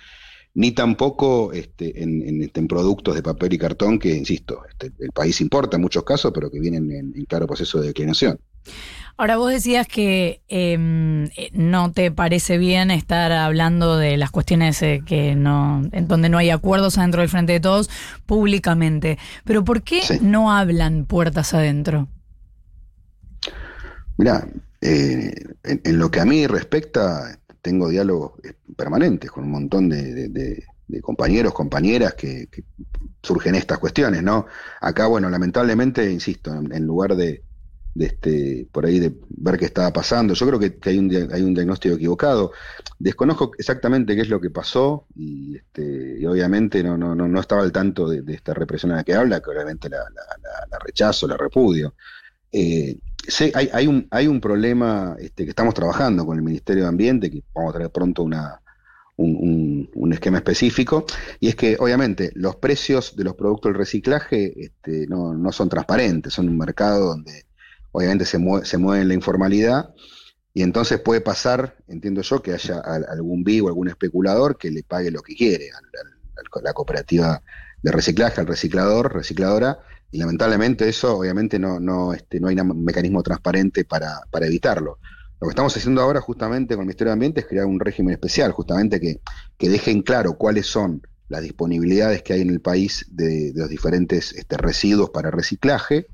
ni 0.53 0.71
tampoco 0.71 1.51
este, 1.53 2.01
en, 2.01 2.27
en, 2.27 2.41
este, 2.41 2.59
en 2.59 2.67
productos 2.67 3.15
de 3.15 3.21
papel 3.21 3.53
y 3.53 3.57
cartón 3.57 3.99
que, 3.99 4.15
insisto, 4.15 4.61
este, 4.69 4.91
el 4.99 5.11
país 5.11 5.41
importa 5.41 5.75
en 5.77 5.81
muchos 5.81 6.03
casos, 6.03 6.31
pero 6.33 6.49
que 6.49 6.59
vienen 6.59 6.89
en, 6.91 7.13
en 7.15 7.25
claro 7.25 7.45
proceso 7.47 7.79
de 7.81 7.87
declinación. 7.87 8.39
Ahora 9.17 9.37
vos 9.37 9.51
decías 9.51 9.85
que 9.87 10.41
eh, 10.47 11.27
eh, 11.37 11.49
no 11.53 11.91
te 11.91 12.09
parece 12.11 12.57
bien 12.57 12.89
estar 12.91 13.31
hablando 13.33 13.97
de 13.97 14.15
las 14.17 14.31
cuestiones 14.31 14.81
eh, 14.81 15.01
que 15.05 15.35
no, 15.35 15.81
en 15.91 16.07
donde 16.07 16.29
no 16.29 16.37
hay 16.37 16.49
acuerdos 16.49 16.97
adentro 16.97 17.21
del 17.21 17.29
frente 17.29 17.53
de 17.53 17.59
todos 17.59 17.89
públicamente. 18.25 19.17
Pero 19.43 19.63
¿por 19.65 19.83
qué 19.83 20.01
Sí. 20.01 20.19
no 20.21 20.51
hablan 20.51 21.05
puertas 21.05 21.53
adentro? 21.53 22.07
Mira, 24.19 24.45
eh, 24.81 25.33
en, 25.63 25.97
lo 25.97 26.11
que 26.11 26.19
a 26.19 26.25
mí 26.25 26.45
respecta, 26.45 27.39
tengo 27.61 27.87
diálogos 27.89 28.33
eh, 28.43 28.53
permanentes 28.75 29.31
con 29.31 29.45
un 29.45 29.51
montón 29.51 29.87
de, 29.89 30.65
compañeros, 31.01 31.53
compañeras 31.53 32.15
que, 32.15 32.49
surgen 33.23 33.55
estas 33.55 33.79
cuestiones, 33.79 34.23
¿no? 34.23 34.45
Acá, 34.81 35.07
bueno, 35.07 35.29
lamentablemente, 35.29 36.11
insisto, 36.11 36.53
en, 36.53 36.85
lugar 36.85 37.15
de, 37.15 37.43
este, 37.95 38.67
por 38.71 38.85
ahí 38.85 38.99
de 38.99 39.13
ver 39.29 39.57
qué 39.57 39.65
estaba 39.65 39.93
pasando, 39.93 40.33
yo 40.35 40.47
creo 40.47 40.59
que, 40.59 40.79
hay, 40.89 40.97
un, 40.99 41.11
hay 41.33 41.41
un 41.43 41.53
diagnóstico 41.55 41.95
equivocado. 41.95 42.51
Desconozco 42.99 43.51
exactamente 43.57 44.15
qué 44.15 44.21
es 44.23 44.29
lo 44.29 44.41
que 44.41 44.51
pasó 44.51 45.07
y, 45.15 45.57
este, 45.57 46.17
y 46.19 46.25
obviamente 46.27 46.83
no, 46.83 46.97
no, 46.97 47.15
no, 47.15 47.39
estaba 47.41 47.63
al 47.63 47.71
tanto 47.73 48.09
de, 48.09 48.21
de 48.23 48.35
esta 48.35 48.53
represión 48.53 48.91
a 48.93 48.97
la 48.97 49.03
que 49.05 49.15
habla, 49.15 49.41
que 49.41 49.51
obviamente 49.51 49.89
la, 49.89 49.99
la- 49.99 50.37
la- 50.43 50.67
la 50.71 50.79
rechazo, 50.79 51.27
la 51.27 51.37
repudio. 51.37 51.95
Eh, 52.51 52.97
sé, 53.29 53.51
hay, 53.55 53.87
un, 53.87 54.07
hay 54.11 54.27
un 54.27 54.39
problema 54.41 55.15
este, 55.19 55.43
que 55.43 55.49
estamos 55.49 55.73
trabajando 55.73 56.25
con 56.25 56.37
el 56.37 56.43
Ministerio 56.43 56.83
de 56.83 56.89
Ambiente, 56.89 57.29
que 57.31 57.43
vamos 57.53 57.71
a 57.71 57.77
traer 57.77 57.91
pronto 57.91 58.23
un, 58.23 58.33
esquema 60.13 60.37
específico, 60.37 61.05
y 61.39 61.49
es 61.49 61.55
que 61.55 61.77
obviamente 61.79 62.31
los 62.35 62.55
precios 62.57 63.15
de 63.15 63.23
los 63.23 63.35
productos 63.35 63.71
del 63.71 63.79
reciclaje 63.79 64.53
este, 64.65 65.07
no, 65.07 65.51
son 65.51 65.69
transparentes, 65.69 66.33
son 66.33 66.47
un 66.49 66.57
mercado 66.57 67.07
donde 67.07 67.45
obviamente 67.91 68.25
se, 68.25 68.37
mue- 68.39 68.63
se 68.63 68.77
mueve 68.77 69.01
en 69.01 69.07
la 69.09 69.13
informalidad, 69.13 69.93
y 70.53 70.63
entonces 70.63 70.99
puede 70.99 71.21
pasar, 71.21 71.77
entiendo 71.87 72.21
yo, 72.21 72.41
que 72.41 72.53
haya 72.53 72.79
al- 72.79 73.05
algún 73.09 73.43
vivo, 73.43 73.67
algún 73.67 73.87
especulador 73.89 74.57
que 74.57 74.71
le 74.71 74.83
pague 74.83 75.11
lo 75.11 75.21
que 75.21 75.35
quiere 75.35 75.69
a 75.71 76.61
la 76.61 76.73
cooperativa 76.73 77.41
de 77.81 77.91
reciclaje, 77.91 78.41
al 78.41 78.47
reciclador, 78.47 79.13
recicladora, 79.13 79.79
y 80.11 80.17
lamentablemente 80.17 80.87
eso 80.89 81.17
obviamente 81.17 81.59
no, 81.59 81.79
no, 81.79 82.13
este, 82.13 82.39
no 82.39 82.47
hay 82.47 82.59
un 82.59 82.83
mecanismo 82.83 83.21
transparente 83.21 83.85
para, 83.85 84.21
para 84.31 84.47
evitarlo. 84.47 84.99
Lo 85.39 85.47
que 85.47 85.51
estamos 85.51 85.75
haciendo 85.75 86.01
ahora 86.01 86.19
justamente 86.19 86.75
con 86.75 86.81
el 86.81 86.87
Ministerio 86.87 87.11
de 87.11 87.13
Ambiente 87.13 87.41
es 87.41 87.47
crear 87.47 87.65
un 87.65 87.79
régimen 87.79 88.13
especial, 88.13 88.51
justamente 88.51 88.99
que, 88.99 89.21
que 89.57 89.69
deje 89.69 89.91
en 89.91 90.01
claro 90.01 90.33
cuáles 90.33 90.67
son 90.67 91.01
las 91.29 91.43
disponibilidades 91.43 92.23
que 92.23 92.33
hay 92.33 92.41
en 92.41 92.49
el 92.49 92.59
país 92.59 93.05
de, 93.11 93.53
de 93.53 93.61
los 93.61 93.69
diferentes 93.69 94.33
este, 94.33 94.57
residuos 94.57 95.11
para 95.11 95.31
reciclaje. 95.31 96.07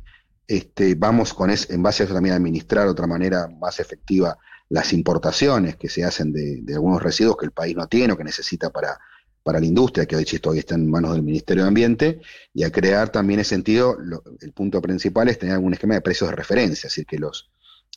Este, 0.47 0.93
vamos 0.93 1.33
con 1.33 1.49
es, 1.49 1.69
en 1.71 1.81
base 1.81 2.03
a 2.03 2.05
eso 2.05 2.13
también 2.13 2.33
a 2.33 2.37
administrar 2.37 2.83
de 2.83 2.91
otra 2.91 3.07
manera 3.07 3.47
más 3.47 3.79
efectiva 3.79 4.37
las 4.69 4.93
importaciones 4.93 5.75
que 5.77 5.89
se 5.89 6.03
hacen 6.03 6.33
de, 6.33 6.61
de 6.61 6.73
algunos 6.73 7.01
residuos 7.01 7.37
que 7.37 7.45
el 7.45 7.51
país 7.51 7.75
no 7.75 7.87
tiene 7.87 8.13
o 8.13 8.17
que 8.17 8.23
necesita 8.23 8.69
para, 8.69 8.99
para 9.45 9.59
la 9.59 9.67
industria, 9.67 10.07
que 10.07 10.15
hoy 10.15 10.25
sí 10.25 10.39
todavía 10.39 10.61
está 10.61 10.73
en 10.73 10.89
manos 10.89 11.13
del 11.13 11.21
Ministerio 11.21 11.61
de 11.61 11.67
Ambiente, 11.67 12.19
y 12.51 12.63
a 12.63 12.71
crear 12.71 13.09
también 13.09 13.39
ese 13.39 13.51
sentido, 13.51 13.95
el 14.41 14.51
punto 14.53 14.81
principal 14.81 15.29
es 15.29 15.37
tener 15.37 15.53
algún 15.53 15.73
esquema 15.73 15.93
de 15.93 16.01
precios 16.01 16.31
de 16.31 16.35
referencia, 16.35 16.87
es 16.87 16.93
decir, 16.93 17.05
que 17.05 17.19
los, 17.19 17.51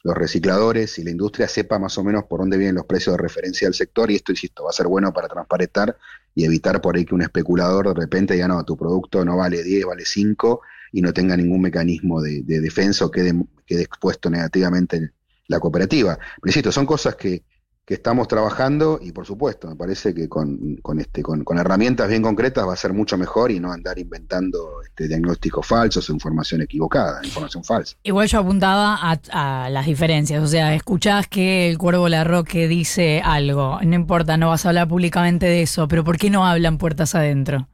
los 0.04 0.14
recicladores 0.14 0.98
y 0.98 1.04
la 1.04 1.10
industria 1.10 1.48
sepa 1.48 1.78
más 1.78 1.96
o 1.96 2.04
menos 2.04 2.24
por 2.24 2.40
dónde 2.40 2.58
vienen 2.58 2.74
los 2.74 2.84
precios 2.84 3.16
de 3.16 3.22
referencia 3.22 3.66
del 3.66 3.72
sector, 3.72 4.10
y 4.10 4.16
esto, 4.16 4.30
insisto, 4.30 4.64
va 4.64 4.68
a 4.68 4.74
ser 4.74 4.88
bueno 4.88 5.10
para 5.14 5.26
transparentar 5.26 5.96
y 6.34 6.44
evitar 6.44 6.82
por 6.82 6.96
ahí 6.96 7.06
que 7.06 7.14
un 7.14 7.22
especulador 7.22 7.88
de 7.88 7.94
repente 7.94 8.34
diga, 8.34 8.46
no, 8.46 8.62
tu 8.62 8.76
producto 8.76 9.24
no 9.24 9.38
vale 9.38 9.62
10, 9.62 9.86
vale 9.86 10.04
5, 10.04 10.60
y 10.92 11.00
no 11.00 11.14
tenga 11.14 11.34
ningún 11.34 11.62
mecanismo 11.62 12.20
de, 12.20 12.42
de 12.42 12.60
defensa 12.60 13.06
o 13.06 13.10
quede, 13.10 13.32
quede 13.64 13.84
expuesto 13.84 14.28
negativamente 14.28 15.12
la 15.46 15.58
cooperativa. 15.60 16.18
Pero 16.18 16.50
insisto, 16.50 16.70
son 16.72 16.84
cosas 16.84 17.14
que, 17.14 17.42
que 17.88 17.94
estamos 17.94 18.28
trabajando 18.28 18.98
y 19.00 19.12
por 19.12 19.24
supuesto, 19.24 19.66
me 19.66 19.74
parece 19.74 20.12
que 20.12 20.28
con, 20.28 20.76
con, 20.82 21.00
este, 21.00 21.22
con, 21.22 21.42
con 21.42 21.56
herramientas 21.56 22.06
bien 22.06 22.20
concretas 22.20 22.68
va 22.68 22.74
a 22.74 22.76
ser 22.76 22.92
mucho 22.92 23.16
mejor 23.16 23.50
y 23.50 23.60
no 23.60 23.72
andar 23.72 23.98
inventando 23.98 24.82
este, 24.82 25.08
diagnósticos 25.08 25.66
falsos 25.66 26.10
o 26.10 26.12
información 26.12 26.60
equivocada, 26.60 27.24
información 27.24 27.64
falsa. 27.64 27.96
Igual 28.02 28.28
yo 28.28 28.40
apuntaba 28.40 28.98
a, 29.00 29.64
a 29.64 29.70
las 29.70 29.86
diferencias, 29.86 30.42
o 30.42 30.46
sea, 30.46 30.74
escuchás 30.74 31.28
que 31.28 31.70
el 31.70 31.78
Cuervo 31.78 32.10
Larroque 32.10 32.68
dice 32.68 33.22
algo, 33.24 33.80
no 33.82 33.94
importa, 33.94 34.36
no 34.36 34.50
vas 34.50 34.66
a 34.66 34.68
hablar 34.68 34.86
públicamente 34.86 35.46
de 35.46 35.62
eso, 35.62 35.88
pero 35.88 36.04
¿por 36.04 36.18
qué 36.18 36.28
no 36.28 36.46
hablan 36.46 36.76
puertas 36.76 37.14
adentro? 37.14 37.68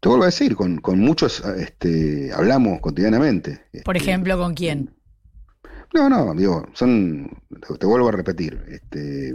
Te 0.00 0.08
vuelvo 0.08 0.24
a 0.24 0.26
decir, 0.26 0.56
con, 0.56 0.78
con 0.78 0.98
muchos 0.98 1.44
este, 1.58 2.32
hablamos 2.32 2.80
cotidianamente. 2.80 3.66
Por 3.84 3.96
Este, 3.96 4.10
ejemplo, 4.10 4.36
¿con 4.36 4.54
quién? 4.54 4.90
No, 5.92 6.08
no, 6.08 6.34
digo, 6.34 6.66
son, 6.74 7.28
te 7.78 7.86
vuelvo 7.86 8.08
a 8.08 8.12
repetir, 8.12 8.62
este, 8.68 9.34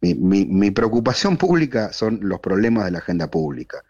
mi, 0.00 0.14
mi- 0.14 0.46
mi 0.46 0.70
preocupación 0.70 1.36
pública 1.38 1.92
son 1.92 2.20
los 2.22 2.40
problemas 2.40 2.86
de 2.86 2.92
la 2.92 2.98
agenda 2.98 3.30
pública. 3.30 3.82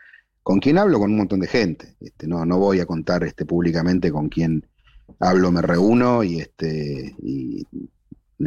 ¿Con 0.43 0.61
quién 0.61 0.79
hablo? 0.79 0.99
Con 0.99 1.13
un 1.13 1.19
montón 1.19 1.41
de 1.41 1.47
gente. 1.49 1.97
Este, 2.01 2.27
no, 2.27 2.45
no 2.47 2.59
voy 2.59 2.81
a 2.81 2.87
contar 2.87 3.25
este, 3.25 3.45
públicamente 3.47 4.11
con 4.13 4.29
quién 4.29 4.67
hablo, 5.21 5.53
me 5.53 5.63
reúno 5.63 6.25
y, 6.25 6.41
este, 6.41 7.15
y 7.23 7.65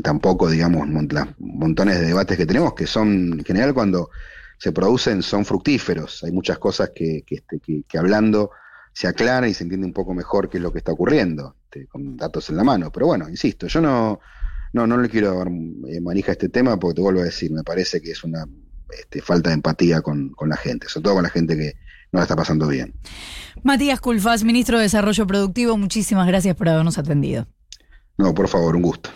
tampoco, 0.04 0.50
digamos, 0.50 0.88
mon- 0.88 1.08
las 1.12 1.28
montones 1.40 2.00
de 2.00 2.08
debates 2.08 2.38
que 2.38 2.46
tenemos, 2.46 2.74
que 2.74 2.88
son, 2.88 3.34
en 3.40 3.44
general, 3.46 3.74
cuando 3.74 4.10
se 4.58 4.72
producen, 4.72 5.22
son 5.24 5.46
fructíferos. 5.46 6.24
Hay 6.24 6.32
muchas 6.32 6.60
cosas 6.60 6.92
que, 6.96 7.24
este, 7.28 7.60
que- 7.60 7.84
que 7.88 7.98
hablando 7.98 8.52
se 8.94 9.08
aclara 9.08 9.48
y 9.48 9.54
se 9.54 9.64
entiende 9.64 9.88
un 9.88 9.94
poco 9.94 10.14
mejor 10.14 10.50
qué 10.50 10.58
es 10.58 10.64
lo 10.64 10.72
que 10.72 10.80
está 10.80 10.92
ocurriendo, 10.92 11.56
este, 11.72 11.88
con 11.88 12.18
datos 12.18 12.50
en 12.50 12.58
la 12.58 12.64
mano. 12.64 12.92
Pero 12.92 13.08
bueno, 13.08 13.30
insisto, 13.30 13.68
yo 13.68 13.80
no, 13.80 14.20
no, 14.74 14.88
no 14.88 14.98
le 14.98 15.10
quiero 15.10 15.38
dar 15.38 15.48
eh, 15.48 16.02
manija 16.02 16.32
a 16.32 16.34
este 16.34 16.50
tema 16.50 16.78
porque 16.78 16.96
te 16.96 17.02
vuelvo 17.02 17.22
a 17.22 17.24
decir, 17.24 17.52
me 17.52 17.64
parece 17.64 18.02
que 18.02 18.12
es 18.12 18.24
una 18.24 18.46
este, 19.00 19.22
falta 19.22 19.50
de 19.50 19.56
empatía 19.56 20.02
con, 20.02 20.30
con 20.30 20.50
la 20.50 20.58
gente, 20.58 20.90
sobre 20.90 21.06
todo 21.06 21.14
con 21.16 21.24
la 21.24 21.30
gente 21.30 21.56
que 21.56 21.76
no 22.12 22.20
la 22.20 22.24
está 22.24 22.36
pasando 22.36 22.68
bien. 22.68 22.94
Matías 23.64 24.02
Culfas, 24.02 24.44
ministro 24.44 24.78
de 24.78 24.84
Desarrollo 24.84 25.26
Productivo, 25.26 25.78
muchísimas 25.78 26.28
gracias 26.28 26.56
por 26.56 26.68
habernos 26.68 26.98
atendido. 26.98 27.48
No, 28.18 28.34
por 28.34 28.50
favor, 28.50 28.76
un 28.76 28.82
gusto. 28.82 29.10